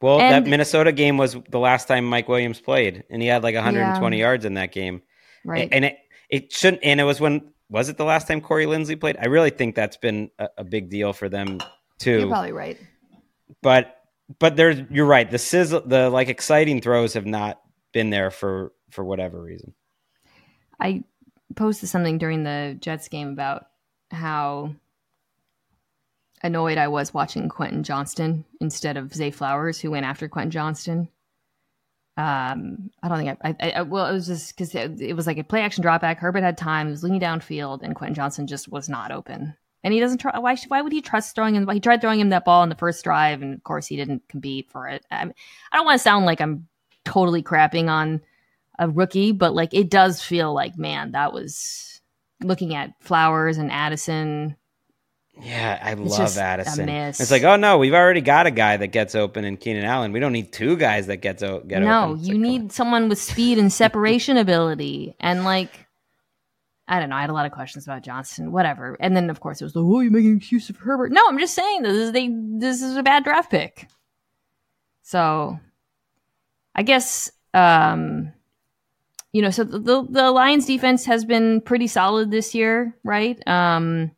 [0.00, 3.54] Well, that Minnesota game was the last time Mike Williams played, and he had like
[3.54, 5.02] 120 yards in that game.
[5.44, 5.98] right And it
[6.30, 6.82] it shouldn't.
[6.82, 9.16] And it was when was it the last time Corey Linsley played?
[9.20, 11.60] I really think that's been a, a big deal for them
[11.98, 12.20] too.
[12.20, 12.78] You're probably right.
[13.62, 13.96] But
[14.38, 15.30] but there's you're right.
[15.30, 17.60] The sizzle, the like exciting throws have not
[17.92, 19.74] been there for for whatever reason.
[20.80, 21.04] I
[21.56, 23.66] posted something during the Jets game about
[24.10, 24.74] how
[26.42, 31.08] annoyed I was watching Quentin Johnston instead of Zay Flowers, who went after Quentin Johnston.
[32.16, 35.26] Um, I don't think I, I, I well, it was just because it, it, was
[35.26, 36.18] like a play action drop back.
[36.18, 39.54] Herbert had time, he was leaning downfield, and Quentin Johnston just was not open.
[39.82, 40.38] And he doesn't try.
[40.38, 40.56] Why?
[40.68, 41.68] Why would he trust throwing him?
[41.68, 44.28] He tried throwing him that ball in the first drive, and of course he didn't
[44.28, 45.04] compete for it.
[45.10, 46.68] I, I don't want to sound like I'm
[47.04, 48.20] totally crapping on
[48.78, 52.00] a rookie, but like it does feel like, man, that was
[52.42, 54.56] looking at Flowers and Addison
[55.40, 56.88] yeah, I it's love Addison.
[56.88, 60.12] It's like, oh no, we've already got a guy that gets open in Keenan Allen.
[60.12, 62.22] We don't need two guys that gets o- get no, open.
[62.22, 65.16] No, you need someone with speed and separation ability.
[65.18, 65.86] And like,
[66.86, 67.16] I don't know.
[67.16, 68.52] I had a lot of questions about Johnston.
[68.52, 68.96] Whatever.
[69.00, 71.10] And then of course it was like, oh, you're making excuse of Herbert.
[71.10, 72.28] No, I'm just saying this is they.
[72.28, 73.88] This is a bad draft pick.
[75.02, 75.58] So,
[76.74, 78.32] I guess um,
[79.32, 79.50] you know.
[79.50, 83.36] So the the Lions defense has been pretty solid this year, right?
[83.48, 84.12] Um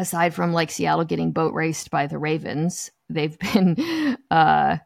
[0.00, 4.78] aside from like Seattle getting boat raced by the Ravens, they've been uh,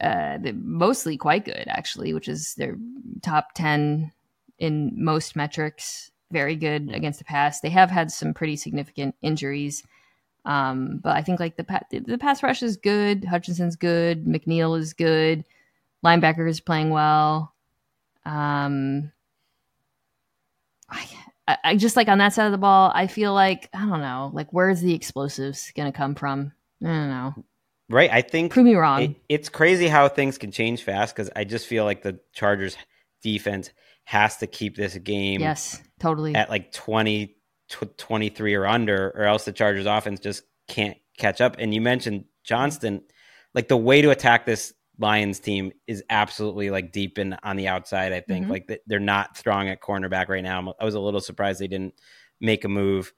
[0.00, 2.76] uh, mostly quite good, actually, which is their
[3.22, 4.12] top 10
[4.58, 6.10] in most metrics.
[6.32, 7.60] Very good against the pass.
[7.60, 9.84] They have had some pretty significant injuries.
[10.44, 13.24] Um, but I think like the, the pass rush is good.
[13.24, 14.26] Hutchinson's good.
[14.26, 15.44] McNeill is good.
[16.04, 17.54] Linebacker is playing well.
[18.26, 19.12] Um,
[20.90, 21.06] I,
[21.64, 24.30] I, just like on that side of the ball, I feel like I don't know,
[24.34, 26.52] like where's the explosives going to come from?
[26.82, 27.44] I don't know.
[27.90, 29.02] Right, I think prove me wrong.
[29.02, 32.76] It, it's crazy how things can change fast because I just feel like the Chargers
[33.22, 33.70] defense
[34.04, 35.40] has to keep this game.
[35.40, 37.34] Yes, totally at like 20,
[37.96, 41.56] 23 or under, or else the Chargers offense just can't catch up.
[41.58, 43.02] And you mentioned Johnston,
[43.54, 47.68] like the way to attack this Lions team is absolutely like deep in on the
[47.68, 48.12] outside.
[48.12, 48.52] I think mm-hmm.
[48.52, 50.74] like they're not strong at cornerback right now.
[50.80, 51.94] I was a little surprised they didn't
[52.40, 53.12] make a move.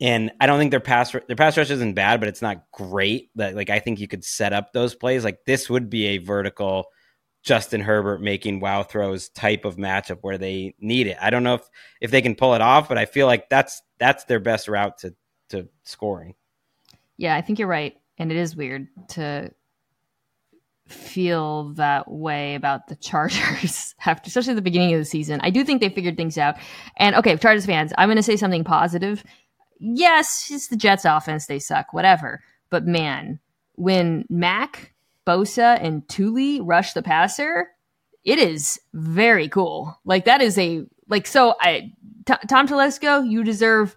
[0.00, 3.30] And I don't think their pass their pass rush isn't bad, but it's not great.
[3.34, 5.24] Like I think you could set up those plays.
[5.24, 6.86] Like this would be a vertical
[7.42, 11.16] Justin Herbert making wow throws type of matchup where they need it.
[11.20, 11.68] I don't know if
[12.00, 14.98] if they can pull it off, but I feel like that's that's their best route
[14.98, 15.14] to
[15.50, 16.34] to scoring.
[17.16, 19.50] Yeah, I think you're right, and it is weird to
[20.86, 25.40] feel that way about the Chargers after, especially the beginning of the season.
[25.42, 26.56] I do think they figured things out.
[26.96, 29.24] And okay, Chargers fans, I'm going to say something positive.
[29.78, 31.46] Yes, it's the Jets offense.
[31.46, 32.42] They suck, whatever.
[32.70, 33.40] But man,
[33.74, 34.94] when Mack,
[35.26, 37.68] Bosa, and Tuli rush the passer,
[38.24, 39.98] it is very cool.
[40.04, 41.92] Like that is a, like, so I,
[42.26, 43.96] T- Tom Telesco, you deserve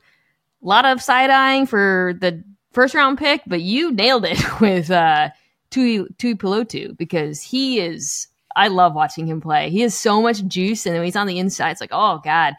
[0.63, 4.91] a lot of side eyeing for the first round pick, but you nailed it with,
[4.91, 5.29] uh,
[5.71, 8.27] Tuli Tuipulotu because he is.
[8.55, 9.69] I love watching him play.
[9.69, 12.55] He has so much juice, and when he's on the inside, it's like, oh god.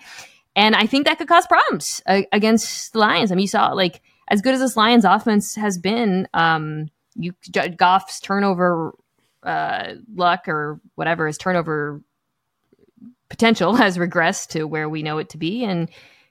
[0.56, 3.30] And I think that could cause problems uh, against the Lions.
[3.30, 7.34] I mean, you saw like as good as this Lions offense has been, um, you
[7.76, 8.94] Goff's turnover
[9.42, 12.02] uh, luck or whatever his turnover
[13.28, 15.88] potential has regressed to where we know it to be, and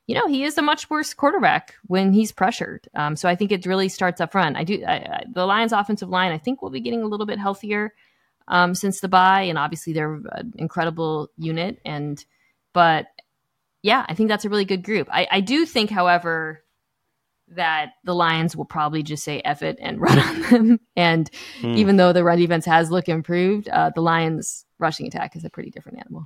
[0.09, 2.87] you know, he is a much worse quarterback when he's pressured.
[2.95, 4.57] Um, so I think it really starts up front.
[4.57, 6.31] I do I, I, the Lions' offensive line.
[6.31, 7.93] I think will be getting a little bit healthier
[8.47, 11.79] um, since the bye, and obviously they're an incredible unit.
[11.85, 12.25] And
[12.73, 13.05] but
[13.83, 15.07] yeah, I think that's a really good group.
[15.11, 16.63] I, I do think, however,
[17.49, 20.79] that the Lions will probably just say F it and run on them.
[20.95, 21.29] And
[21.61, 21.75] hmm.
[21.75, 25.51] even though the run defense has looked improved, uh, the Lions rushing attack is a
[25.51, 26.25] pretty different animal.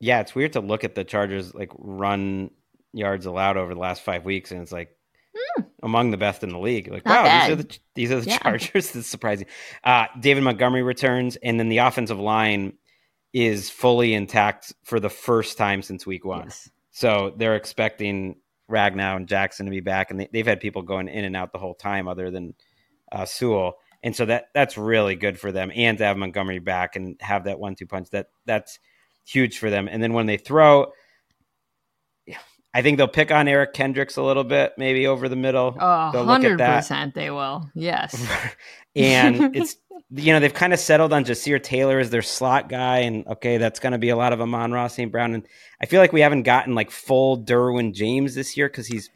[0.00, 2.50] Yeah, it's weird to look at the Chargers like run
[2.94, 4.96] yards allowed over the last five weeks, and it's like
[5.58, 5.66] mm.
[5.82, 6.88] among the best in the league.
[6.88, 7.50] Like, Not wow, bad.
[7.50, 8.38] these are the these are the yeah.
[8.38, 8.90] Chargers.
[8.92, 9.46] That's surprising.
[9.82, 12.74] Uh, David Montgomery returns, and then the offensive line
[13.32, 16.44] is fully intact for the first time since week one.
[16.44, 16.70] Yes.
[16.92, 18.36] So they're expecting
[18.70, 21.52] Ragnow and Jackson to be back, and they, have had people going in and out
[21.52, 22.54] the whole time, other than
[23.10, 23.74] uh, Sewell.
[24.02, 27.44] And so that that's really good for them, and to have Montgomery back and have
[27.44, 28.10] that one-two punch.
[28.10, 28.78] That that's
[29.24, 29.88] huge for them.
[29.90, 30.92] And then when they throw,
[32.74, 35.76] I think they'll pick on Eric Kendricks a little bit, maybe over the middle.
[36.26, 37.70] hundred percent, they will.
[37.74, 38.20] Yes,
[38.96, 39.76] and it's
[40.10, 43.58] you know they've kind of settled on Ja'Sir Taylor as their slot guy, and okay,
[43.58, 45.12] that's going to be a lot of Amon-Ra St.
[45.12, 45.46] Brown, and
[45.80, 49.08] I feel like we haven't gotten like full Derwin James this year because he's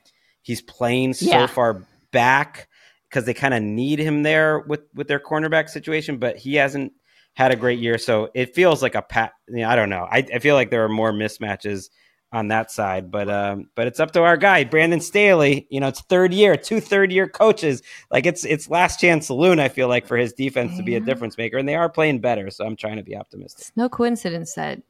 [0.43, 1.47] he's playing so yeah.
[1.49, 2.69] far back
[3.11, 6.93] because they kind of need him there with with their cornerback situation, but he hasn't
[7.35, 9.33] had a great year, so it feels like a pat.
[9.49, 10.07] You know, I don't know.
[10.09, 11.89] I, I feel like there are more mismatches
[12.33, 13.11] on that side.
[13.11, 15.67] But um, but it's up to our guy Brandon Staley.
[15.71, 17.83] You know, it's third year, two third year coaches.
[18.11, 19.61] Like it's it's last chance saloon.
[19.61, 22.21] I feel like for his defense to be a difference maker, and they are playing
[22.21, 22.51] better.
[22.51, 23.61] So I'm trying to be optimistic.
[23.61, 24.83] It's no coincidence that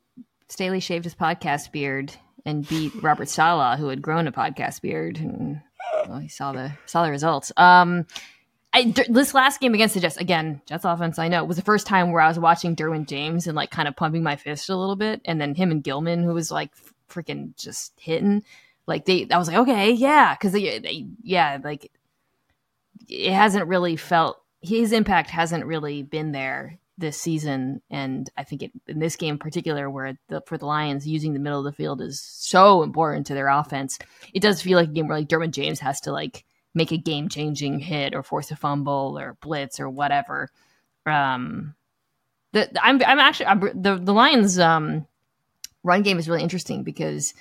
[0.49, 2.15] Staley shaved his podcast beard
[2.45, 5.61] and beat Robert Saleh, who had grown a podcast beard, and
[6.09, 7.53] well, he saw the saw the results.
[7.57, 8.07] Um,
[8.73, 11.87] I, this last game against the Jets, again, Jets offense, I know, was the first
[11.87, 14.77] time where I was watching Derwin James and like kind of pumping my fist a
[14.77, 15.23] little bit.
[15.25, 16.71] And then him and Gilman, who was like
[17.09, 18.45] freaking just hitting,
[18.87, 20.37] like they, I was like, okay, yeah.
[20.37, 21.91] Cause they, they, yeah, like
[23.09, 27.81] it hasn't really felt, his impact hasn't really been there this season.
[27.91, 31.33] And I think it, in this game in particular, where the, for the Lions, using
[31.33, 33.99] the middle of the field is so important to their offense,
[34.35, 36.45] it does feel like a game where like Derwin James has to like,
[36.75, 40.49] make a game changing hit or force a fumble or blitz or whatever.
[41.07, 41.75] Um,
[42.53, 45.07] the, I'm I'm actually I'm, the the Lions um
[45.89, 47.35] run game is really interesting because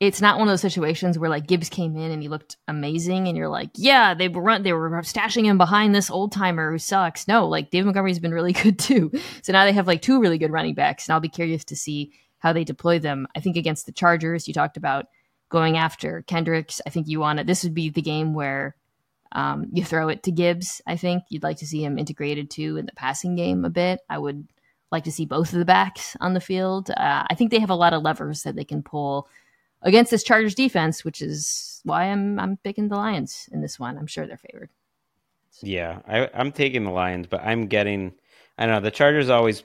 [0.00, 3.28] it's not one of those situations where like Gibbs came in and he looked amazing
[3.28, 6.72] and you're like, yeah, they were run they were stashing him behind this old timer
[6.72, 7.28] who sucks.
[7.28, 9.12] No, like Dave Montgomery's been really good too.
[9.42, 11.76] So now they have like two really good running backs, and I'll be curious to
[11.76, 13.28] see how they deploy them.
[13.36, 15.06] I think against the Chargers, you talked about
[15.50, 16.80] going after Kendricks.
[16.86, 17.46] I think you want it.
[17.46, 18.76] This would be the game where
[19.32, 20.80] um, you throw it to Gibbs.
[20.86, 24.00] I think you'd like to see him integrated too in the passing game a bit.
[24.08, 24.48] I would
[24.90, 26.90] like to see both of the backs on the field.
[26.90, 29.28] Uh, I think they have a lot of levers that they can pull
[29.82, 33.98] against this Chargers defense, which is why I'm I'm picking the Lions in this one.
[33.98, 34.70] I'm sure they're favored.
[35.62, 38.12] Yeah, I, I'm taking the Lions, but I'm getting.
[38.58, 39.62] I don't know the Chargers always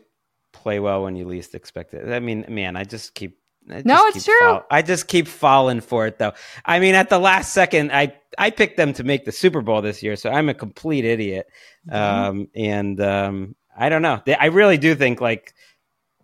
[0.52, 2.12] play well when you least expect it.
[2.12, 4.40] I mean, man, I just keep no, it's true.
[4.40, 6.34] Fall, I just keep falling for it though.
[6.64, 9.82] I mean, at the last second, I I picked them to make the Super Bowl
[9.82, 11.48] this year, so I'm a complete idiot.
[11.90, 11.96] Mm-hmm.
[11.96, 14.22] Um, and um, I don't know.
[14.26, 15.54] They, I really do think like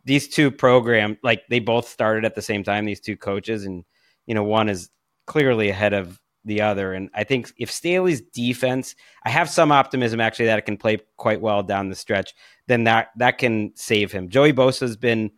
[0.05, 2.85] these two program, like they both started at the same time.
[2.85, 3.83] These two coaches, and
[4.25, 4.89] you know, one is
[5.27, 6.93] clearly ahead of the other.
[6.93, 10.99] And I think if Staley's defense, I have some optimism actually that it can play
[11.17, 12.33] quite well down the stretch.
[12.67, 14.29] Then that that can save him.
[14.29, 15.31] Joey Bosa has been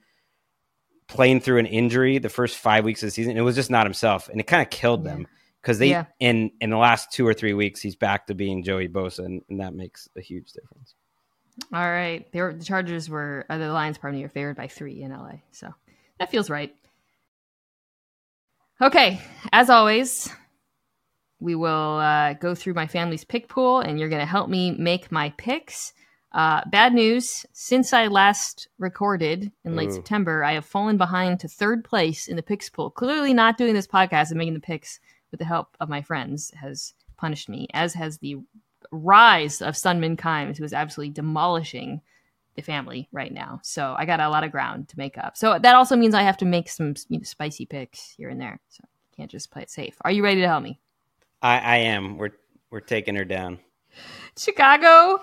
[1.07, 3.37] playing through an injury the first five weeks of the season.
[3.37, 5.27] It was just not himself, and it kind of killed them
[5.61, 6.05] because they yeah.
[6.19, 9.41] in in the last two or three weeks he's back to being Joey Bosa, and,
[9.49, 10.95] and that makes a huge difference.
[11.71, 13.97] All right, they were, the Chargers were uh, the Lions.
[13.97, 15.73] Pardon me, are favored by three in LA, so
[16.19, 16.75] that feels right.
[18.81, 20.29] Okay, as always,
[21.39, 24.71] we will uh, go through my family's pick pool, and you're going to help me
[24.71, 25.93] make my picks.
[26.31, 27.45] Uh, bad news.
[27.53, 29.91] Since I last recorded in late.
[29.91, 32.89] September, I have fallen behind to third place in the picks pool.
[32.89, 34.99] Clearly, not doing this podcast and making the picks
[35.29, 38.37] with the help of my friends has punished me, as has the
[38.93, 42.01] rise of Sunmin Kimes, who is absolutely demolishing
[42.55, 43.59] the family right now.
[43.63, 45.35] So I got a lot of ground to make up.
[45.35, 48.39] So that also means I have to make some you know, spicy picks here and
[48.39, 48.59] there.
[48.69, 49.95] So I can't just play it safe.
[50.01, 50.79] Are you ready to help me?
[51.41, 52.17] I, I am.
[52.17, 52.31] We're
[52.69, 53.59] we're taking her down.
[54.37, 55.21] Chicago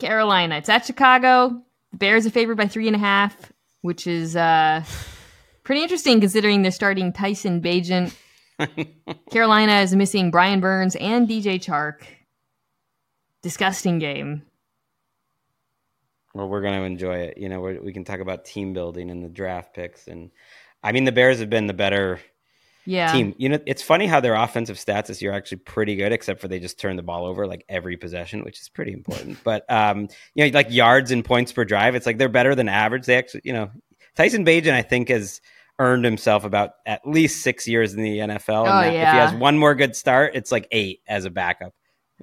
[0.00, 0.56] Carolina.
[0.56, 1.62] It's at Chicago.
[1.92, 3.52] The Bears are favored by three and a half,
[3.82, 4.82] which is uh,
[5.62, 8.14] pretty interesting considering they're starting Tyson Bagent.
[9.30, 12.02] Carolina is missing Brian Burns and DJ Chark.
[13.42, 14.42] Disgusting game.
[16.34, 17.38] Well, we're going to enjoy it.
[17.38, 20.06] You know, we can talk about team building and the draft picks.
[20.06, 20.30] And
[20.82, 22.20] I mean, the Bears have been the better
[22.86, 23.12] yeah.
[23.12, 23.34] team.
[23.36, 26.40] You know, it's funny how their offensive stats this year are actually pretty good, except
[26.40, 29.38] for they just turn the ball over like every possession, which is pretty important.
[29.44, 32.68] but um, you know, like yards and points per drive, it's like they're better than
[32.68, 33.06] average.
[33.06, 33.70] They actually, you know,
[34.14, 35.40] Tyson Bagent, I think, has
[35.80, 38.66] earned himself about at least six years in the NFL.
[38.66, 39.08] Oh, and yeah.
[39.08, 41.74] if he has one more good start, it's like eight as a backup.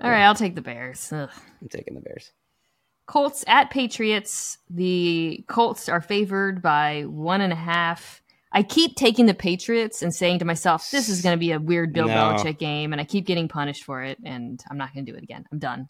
[0.02, 1.12] All right, I'll take the Bears.
[1.12, 1.30] Ugh.
[1.62, 2.32] I'm taking the Bears.
[3.08, 4.58] Colts at Patriots.
[4.70, 8.22] The Colts are favored by one and a half.
[8.52, 11.60] I keep taking the Patriots and saying to myself, this is going to be a
[11.60, 12.14] weird Bill no.
[12.14, 15.18] Belichick game, and I keep getting punished for it, and I'm not going to do
[15.18, 15.46] it again.
[15.52, 15.90] I'm done.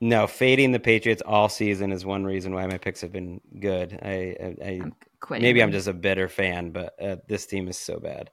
[0.00, 3.98] No, fading the Patriots all season is one reason why my picks have been good.
[4.02, 4.94] I, I, I I'm
[5.30, 8.30] maybe I'm just a bitter fan, but uh, this team is so bad.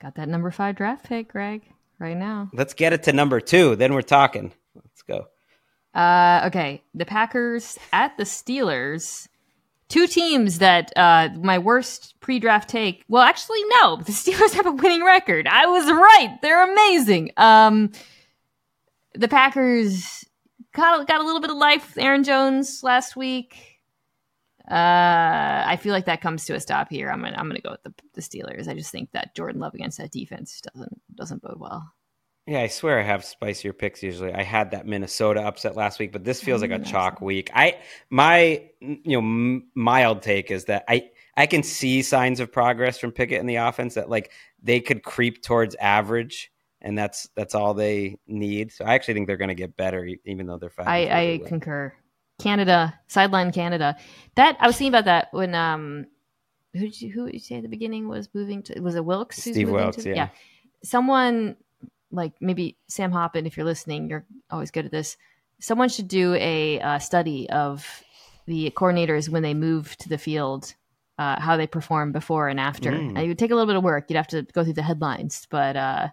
[0.00, 1.62] Got that number five draft pick, Greg,
[2.02, 2.50] right now.
[2.52, 3.76] Let's get it to number two.
[3.76, 4.52] Then we're talking.
[4.74, 5.28] Let's go.
[5.94, 9.28] Uh, okay, the Packers at the Steelers
[9.92, 13.04] two teams that uh, my worst pre-draft take.
[13.08, 13.96] Well, actually, no.
[13.96, 15.46] The Steelers have a winning record.
[15.46, 16.38] I was right.
[16.40, 17.32] They're amazing.
[17.36, 17.92] Um,
[19.14, 20.24] the Packers
[20.72, 23.71] got got a little bit of life Aaron Jones last week.
[24.70, 27.10] Uh, I feel like that comes to a stop here.
[27.10, 28.68] I'm gonna I'm gonna go with the, the Steelers.
[28.68, 31.92] I just think that Jordan Love against that defense doesn't doesn't bode well.
[32.46, 34.32] Yeah, I swear I have spicier picks usually.
[34.32, 37.50] I had that Minnesota upset last week, but this feels like a chalk week.
[37.54, 37.78] I
[38.10, 42.98] my you know m- mild take is that I I can see signs of progress
[42.98, 47.54] from Pickett in the offense that like they could creep towards average, and that's that's
[47.54, 48.72] all they need.
[48.72, 50.88] So I actually think they're going to get better, even though they're five.
[50.88, 51.94] I, I concur.
[52.42, 53.96] Canada sideline Canada.
[54.34, 56.06] That I was thinking about that when um
[56.74, 59.04] who did you who did you say at the beginning was moving to was it
[59.04, 59.38] Wilks?
[59.38, 60.14] Steve Wilks, to, yeah.
[60.14, 60.28] yeah.
[60.82, 61.56] Someone
[62.10, 65.16] like maybe Sam Hoppen, if you're listening, you're always good at this.
[65.60, 67.86] Someone should do a uh, study of
[68.46, 70.74] the coordinators when they move to the field,
[71.18, 72.90] uh, how they perform before and after.
[72.90, 73.22] Mm.
[73.22, 74.06] it would take a little bit of work.
[74.08, 76.08] You'd have to go through the headlines, but uh,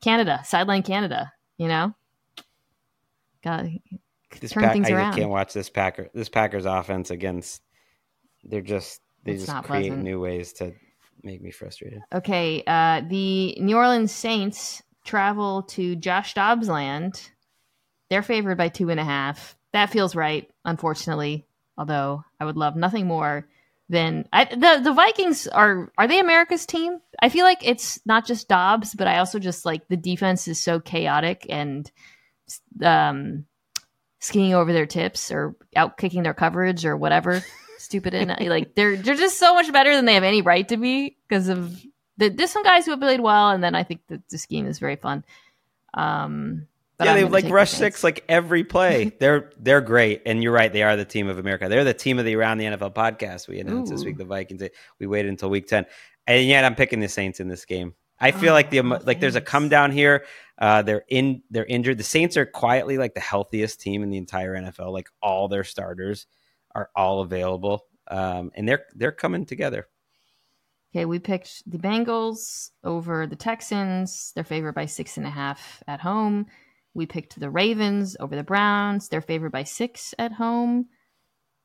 [0.00, 1.94] Canada, sideline Canada, you know,
[3.42, 3.66] got
[4.40, 5.14] this turn Pack- things I around.
[5.14, 7.62] can't watch this Packer this Packers offense against.
[8.44, 10.02] They're just they It's just create pleasant.
[10.02, 10.72] new ways to
[11.22, 12.00] make me frustrated.
[12.12, 17.30] Okay, uh, the New Orleans Saints travel to Josh Dobbs land.
[18.10, 19.56] They're favored by two and a half.
[19.72, 21.46] That feels right, unfortunately.
[21.78, 23.48] Although I would love nothing more
[23.88, 25.90] than I, the the Vikings are.
[25.98, 27.00] Are they America's team?
[27.20, 30.60] I feel like it's not just Dobbs, but I also just like the defense is
[30.60, 31.90] so chaotic and
[32.82, 33.46] um,
[34.24, 37.44] skiing over their tips or out kicking their coverage or whatever
[37.78, 40.78] stupid and like they're they're just so much better than they have any right to
[40.78, 41.78] be because of
[42.16, 44.66] the, there's some guys who have played well and then I think that the scheme
[44.66, 45.24] is very fun.
[45.92, 46.66] Um,
[47.02, 49.12] yeah, I'm they like rush six like every play.
[49.20, 50.72] they're they're great, and you're right.
[50.72, 51.68] They are the team of America.
[51.68, 54.16] They're the team of the Around the NFL podcast we announced this week.
[54.16, 54.62] The Vikings.
[55.00, 55.86] We waited until week ten,
[56.26, 57.94] and yet I'm picking the Saints in this game.
[58.24, 60.24] I feel Oh, like the emo- like there's a come down here.
[60.58, 61.42] Uh, they're in.
[61.50, 61.98] They're injured.
[61.98, 64.92] The Saints are quietly like the healthiest team in the entire NFL.
[64.92, 66.26] Like all their starters
[66.74, 69.88] are all available, um, and they're they're coming together.
[70.94, 74.32] Okay, we picked the Bengals over the Texans.
[74.34, 76.46] They're favored by six and a half at home.
[76.94, 79.08] We picked the Ravens over the Browns.
[79.08, 80.86] They're favored by six at home.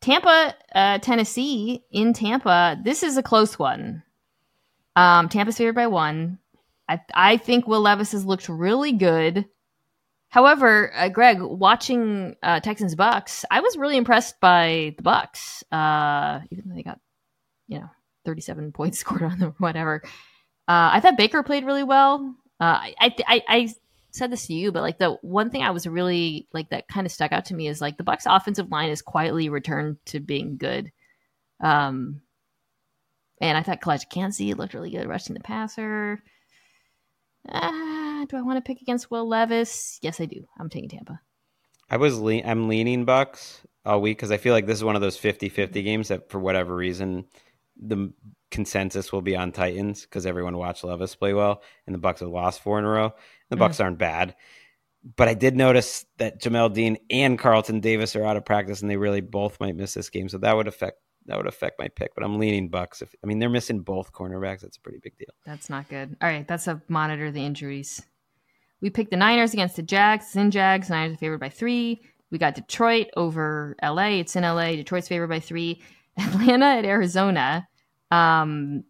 [0.01, 2.77] Tampa, uh, Tennessee in Tampa.
[2.83, 4.01] This is a close one.
[4.95, 6.39] Um, Tampa's favored by one.
[6.89, 9.45] I I think Will Levis has looked really good.
[10.29, 15.63] However, uh, Greg, watching uh, Texans Bucks, I was really impressed by the Bucks.
[15.71, 16.99] Uh, even though they got,
[17.67, 17.89] you know,
[18.25, 20.01] 37 points scored on them, whatever.
[20.67, 22.35] Uh, I thought Baker played really well.
[22.59, 23.73] Uh, I, I, I
[24.11, 27.07] said this to you, but like the one thing I was really like that kind
[27.07, 30.19] of stuck out to me is like the Bucks offensive line has quietly returned to
[30.19, 30.91] being good.
[31.59, 32.21] Um,
[33.41, 36.21] and I thought Calijah Kancey looked really good rushing the passer.
[37.47, 39.99] Ah, do I want to pick against Will Levis?
[40.01, 40.45] Yes, I do.
[40.59, 41.19] I'm taking Tampa.
[41.89, 44.95] I was le- I'm leaning Bucks all week because I feel like this is one
[44.95, 47.25] of those 50-50 games that for whatever reason
[47.81, 48.11] the
[48.51, 52.29] consensus will be on Titans because everyone watched Levis play well and the Bucks have
[52.29, 53.13] lost four in a row.
[53.49, 53.59] The Mm.
[53.59, 54.35] Bucks aren't bad.
[55.15, 58.91] But I did notice that Jamel Dean and Carlton Davis are out of practice and
[58.91, 60.27] they really both might miss this game.
[60.27, 60.97] So that would affect
[61.29, 62.13] that would affect my pick.
[62.15, 63.01] But I'm leaning Bucks.
[63.01, 65.29] If I mean they're missing both cornerbacks, that's a pretty big deal.
[65.45, 66.17] That's not good.
[66.21, 68.01] All right, that's a monitor the injuries.
[68.81, 70.25] We picked the Niners against the Jags.
[70.25, 70.89] It's in Jags.
[70.89, 72.01] Niners are favored by three.
[72.31, 74.19] We got Detroit over LA.
[74.19, 74.71] It's in LA.
[74.71, 75.81] Detroit's favored by three.
[76.17, 77.67] Atlanta at Arizona.
[78.11, 78.83] Um,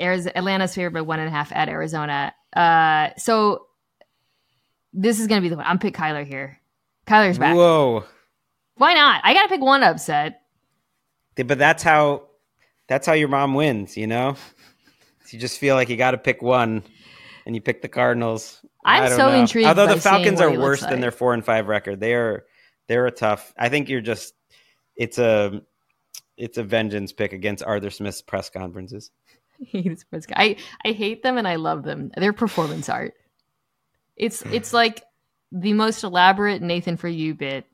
[0.00, 2.32] Ariz- Atlanta's favored by one and a half at Arizona.
[2.54, 3.66] Uh, so
[4.92, 5.66] this is going to be the one.
[5.66, 6.58] I'm pick Kyler here.
[7.06, 7.54] Kyler's back.
[7.54, 8.04] Whoa.
[8.76, 9.20] Why not?
[9.24, 10.39] I got to pick one upset.
[11.42, 12.28] But that's how
[12.88, 14.36] that's how your mom wins, you know?
[15.30, 16.82] You just feel like you got to pick one
[17.46, 18.60] and you pick the Cardinals.
[18.84, 19.40] I'm so know.
[19.40, 22.00] intrigued Although the Falcons are worse looks than their 4 and 5 record.
[22.00, 22.44] They are
[22.88, 23.54] they're a tough.
[23.56, 24.34] I think you're just
[24.96, 25.62] it's a
[26.36, 29.10] it's a vengeance pick against Arthur Smith's press conferences.
[29.64, 30.34] hate the sports guy.
[30.36, 32.10] I, I hate them and I love them.
[32.16, 33.14] They're performance art.
[34.16, 35.04] It's it's like
[35.52, 37.66] the most elaborate Nathan for you bit.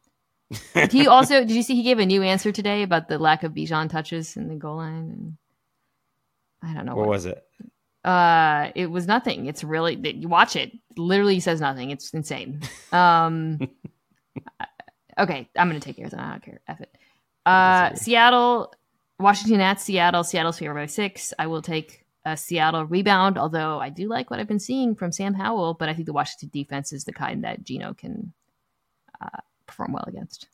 [0.91, 3.53] He also did you see he gave a new answer today about the lack of
[3.53, 5.37] Bijan touches in the goal line and
[6.63, 7.43] I don't know What was it?
[8.05, 9.47] uh it was nothing.
[9.47, 10.71] It's really you watch it.
[10.97, 11.91] Literally says nothing.
[11.91, 12.61] It's insane.
[12.93, 13.59] Um
[15.19, 16.23] okay, I'm gonna take Arizona.
[16.23, 16.61] I don't care.
[16.69, 16.97] F it.
[17.45, 18.73] Uh Seattle,
[19.19, 20.23] Washington at Seattle.
[20.23, 21.35] Seattle's favored by six.
[21.39, 25.11] I will take a Seattle rebound, although I do like what I've been seeing from
[25.13, 28.33] Sam Howell, but I think the Washington defense is the kind that Geno can
[29.21, 30.49] uh, perform well against.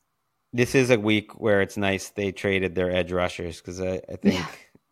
[0.52, 4.16] This is a week where it's nice they traded their edge rushers because I, I
[4.16, 4.46] think Yeah,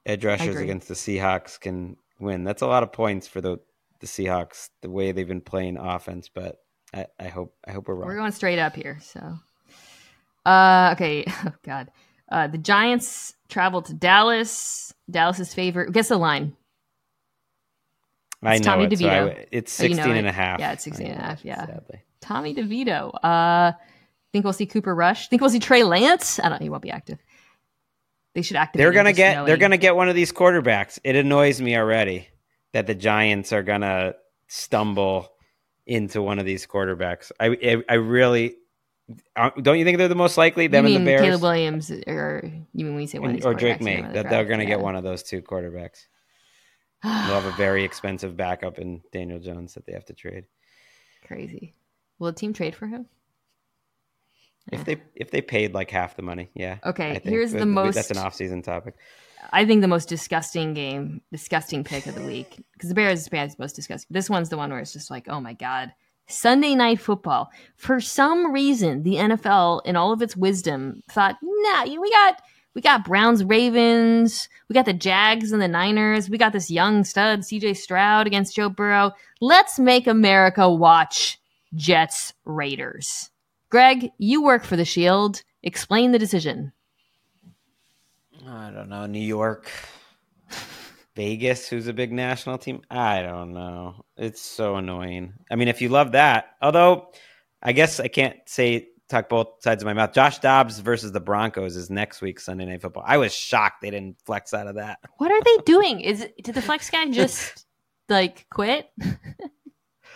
[0.06, 2.44] edge rushers against the Seahawks can win.
[2.44, 3.58] That's a lot of points for the
[4.00, 6.30] the Seahawks the way they've been playing offense.
[6.34, 6.56] But
[6.94, 8.08] I, I hope I hope we're wrong.
[8.08, 8.98] We're going straight up here.
[9.02, 9.38] So,
[10.46, 11.24] uh, okay.
[11.46, 11.90] Oh God.
[12.30, 14.94] Uh, the Giants travel to Dallas.
[15.10, 15.92] Dallas's favorite.
[15.92, 16.56] Guess the line.
[18.42, 18.96] I It's know Tommy it.
[18.96, 19.46] So I DeVito.
[19.52, 20.30] it's Oh, you know 16 and it.
[20.30, 20.60] a half.
[20.60, 21.66] Yeah, it's 16 I and a half, yeah.
[21.66, 22.02] Sadly.
[22.20, 23.12] Tommy DeVito.
[23.22, 23.72] Uh,
[24.32, 25.28] think we'll see Cooper Rush.
[25.28, 26.38] Think we'll see Trey Lance.
[26.38, 26.60] I don't.
[26.60, 27.18] Know, he won't be active.
[28.34, 28.84] They should activate.
[28.84, 29.46] They're gonna get.
[29.46, 30.98] They're gonna get one of these quarterbacks.
[31.04, 32.28] It annoys me already
[32.72, 34.14] that the Giants are gonna
[34.48, 35.32] stumble
[35.86, 37.32] into one of these quarterbacks.
[37.40, 38.54] I I, I really
[39.34, 39.78] uh, don't.
[39.78, 40.64] You think they're the most likely?
[40.64, 42.42] You Them and the Bears, Caleb Williams, or
[42.72, 44.02] you mean when you say one of And- these or Drake Maye?
[44.02, 46.06] That the they're gonna get one of those two quarterbacks.
[47.02, 50.44] They'll have a very expensive backup in Daniel Jones that they have to trade.
[51.26, 51.74] crazy.
[52.18, 53.06] Will a team trade for him?
[54.72, 56.78] If they if they paid like half the money, yeah.
[56.84, 58.94] Okay, here's the most- That's an off season topic.
[59.52, 63.58] I think the most disgusting game, disgusting pick of the week because the Bears is
[63.58, 64.08] most disgusting.
[64.10, 65.92] This one's the one where it's just like, oh my god,
[66.28, 67.50] Sunday night football.
[67.76, 72.40] For some reason, the NFL, in all of its wisdom, thought, nah, we got
[72.74, 77.02] we got Browns, Ravens, we got the Jags and the Niners, we got this young
[77.04, 77.74] stud C.J.
[77.74, 79.12] Stroud against Joe Burrow.
[79.40, 81.38] Let's make America watch
[81.74, 83.30] Jets Raiders.
[83.70, 85.42] Greg, you work for the Shield.
[85.62, 86.72] Explain the decision.
[88.46, 89.06] I don't know.
[89.06, 89.70] New York,
[91.14, 92.82] Vegas, who's a big national team.
[92.90, 94.04] I don't know.
[94.16, 95.34] It's so annoying.
[95.50, 97.12] I mean, if you love that, although
[97.62, 100.12] I guess I can't say talk both sides of my mouth.
[100.12, 103.04] Josh Dobbs versus the Broncos is next week Sunday Night Football.
[103.06, 105.00] I was shocked they didn't flex out of that.
[105.18, 106.00] What are they doing?
[106.00, 107.66] Is did the flex guy just
[108.08, 108.88] like quit?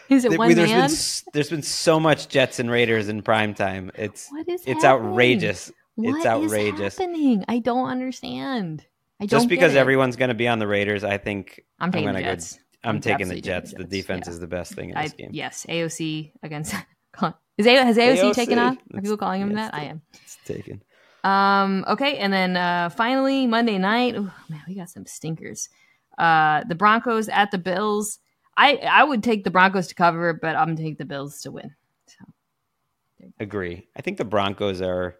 [0.08, 0.88] Is it there, one there's man?
[0.88, 3.90] Been, there's been so much Jets and Raiders in prime time.
[3.94, 5.10] It's What is it's happening?
[5.10, 5.72] outrageous.
[5.94, 6.98] What it's is outrageous.
[6.98, 7.44] happening?
[7.48, 8.84] I don't understand.
[9.20, 12.08] I don't Just because everyone's going to be on the Raiders, I think I'm taking
[12.08, 12.58] gonna the go- Jets.
[12.82, 13.72] I'm, I'm taking the Jets.
[13.72, 14.32] the defense yeah.
[14.32, 15.30] is the best thing in I, this game.
[15.32, 16.74] yes, AOC against.
[17.56, 18.76] Is A, has AOC, taken off?
[18.92, 19.74] Are people calling him yeah, that?
[19.74, 20.02] I am.
[20.24, 20.82] It's taken.
[21.22, 24.14] Um, okay, and then uh, finally Monday night.
[24.16, 25.68] Oh man, we got some stinkers.
[26.18, 28.18] Uh, the Broncos at the Bills.
[28.56, 31.50] I I would take the Broncos to cover, but I'm gonna take the Bills to
[31.50, 31.74] win.
[32.06, 32.24] So
[33.40, 33.88] Agree.
[33.96, 35.16] I think the Broncos are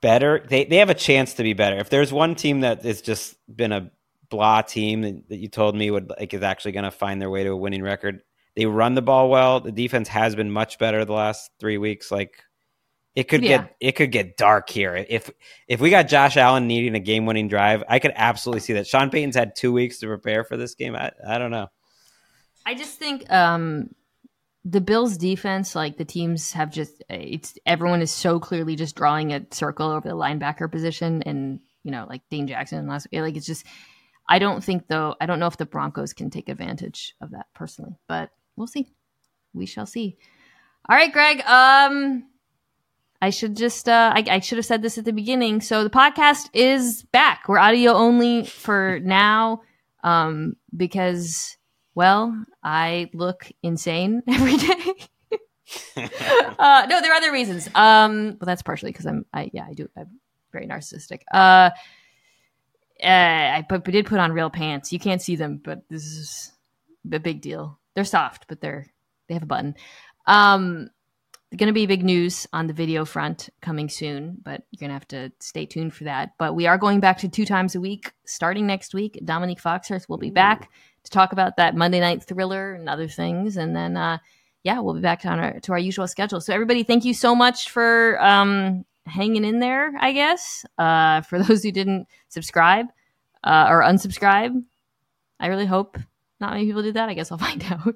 [0.00, 0.44] better.
[0.48, 1.76] They they have a chance to be better.
[1.76, 3.90] If there's one team that has just been a
[4.28, 7.30] blah team that, that you told me would like is actually going to find their
[7.30, 8.20] way to a winning record,
[8.56, 9.60] they run the ball well.
[9.60, 12.10] The defense has been much better the last three weeks.
[12.10, 12.42] Like
[13.14, 13.58] it could Yeah.
[13.58, 14.94] get it could get dark here.
[15.08, 15.30] If
[15.68, 18.86] if we got Josh Allen needing a game winning drive, I could absolutely see that.
[18.86, 20.96] Sean Payton's had two weeks to prepare for this game.
[20.96, 21.68] I I don't know.
[22.66, 23.90] I just think um
[24.64, 29.32] the Bills defense, like the teams have just it's everyone is so clearly just drawing
[29.32, 33.46] a circle over the linebacker position and you know, like Dane Jackson last like it's
[33.46, 33.66] just
[34.26, 37.46] I don't think though I don't know if the Broncos can take advantage of that
[37.54, 38.88] personally, but we'll see.
[39.52, 40.16] We shall see.
[40.88, 41.42] All right, Greg.
[41.46, 42.24] Um
[43.20, 45.60] I should just uh I, I should have said this at the beginning.
[45.60, 47.48] So the podcast is back.
[47.48, 49.60] We're audio only for now.
[50.02, 51.58] Um because
[51.94, 54.94] well, I look insane every day.
[55.96, 57.68] uh, no, there are other reasons.
[57.74, 59.88] Um, well, that's partially because I'm, I yeah, I do.
[59.96, 60.20] I'm
[60.52, 61.22] very narcissistic.
[61.32, 61.70] Uh,
[63.02, 64.92] uh, I put, did put on real pants.
[64.92, 66.52] You can't see them, but this is
[67.12, 67.78] a big deal.
[67.94, 68.86] They're soft, but they're
[69.28, 69.74] they have a button.
[70.26, 70.90] Um,
[71.56, 74.94] going to be big news on the video front coming soon, but you're going to
[74.94, 76.32] have to stay tuned for that.
[76.38, 79.18] But we are going back to two times a week starting next week.
[79.24, 80.70] Domonique Foxworth will be back
[81.04, 83.56] to talk about that Monday night thriller and other things.
[83.56, 84.18] And then, uh,
[84.62, 86.40] yeah, we'll be back on our, to our usual schedule.
[86.40, 89.92] So everybody, thank you so much for um, hanging in there.
[90.00, 92.86] I guess uh, for those who didn't subscribe
[93.44, 94.62] uh, or unsubscribe,
[95.38, 95.98] I really hope
[96.40, 97.08] not many people did that.
[97.08, 97.84] I guess I'll find out.
[97.84, 97.94] have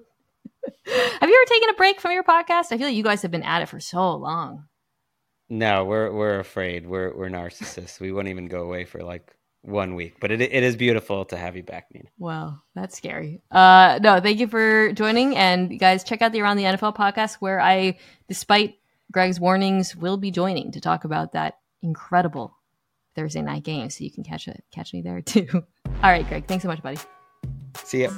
[1.30, 2.66] you ever taken a break from your podcast?
[2.72, 4.64] I feel like you guys have been at it for so long.
[5.50, 6.86] No, we're we're afraid.
[6.86, 8.00] We're we're narcissists.
[8.00, 10.16] we won't even go away for like one week.
[10.20, 12.08] But it it is beautiful to have you back, Mina.
[12.18, 13.40] Well, that's scary.
[13.50, 15.36] Uh, no, thank you for joining.
[15.36, 17.98] And you guys check out the Around the NFL podcast where I,
[18.28, 18.78] despite
[19.12, 22.56] Greg's warnings, will be joining to talk about that incredible
[23.14, 23.90] Thursday night game.
[23.90, 25.48] So you can catch it, catch me there too.
[25.86, 26.46] All right, Greg.
[26.46, 26.98] Thanks so much, buddy.
[27.84, 28.10] See ya.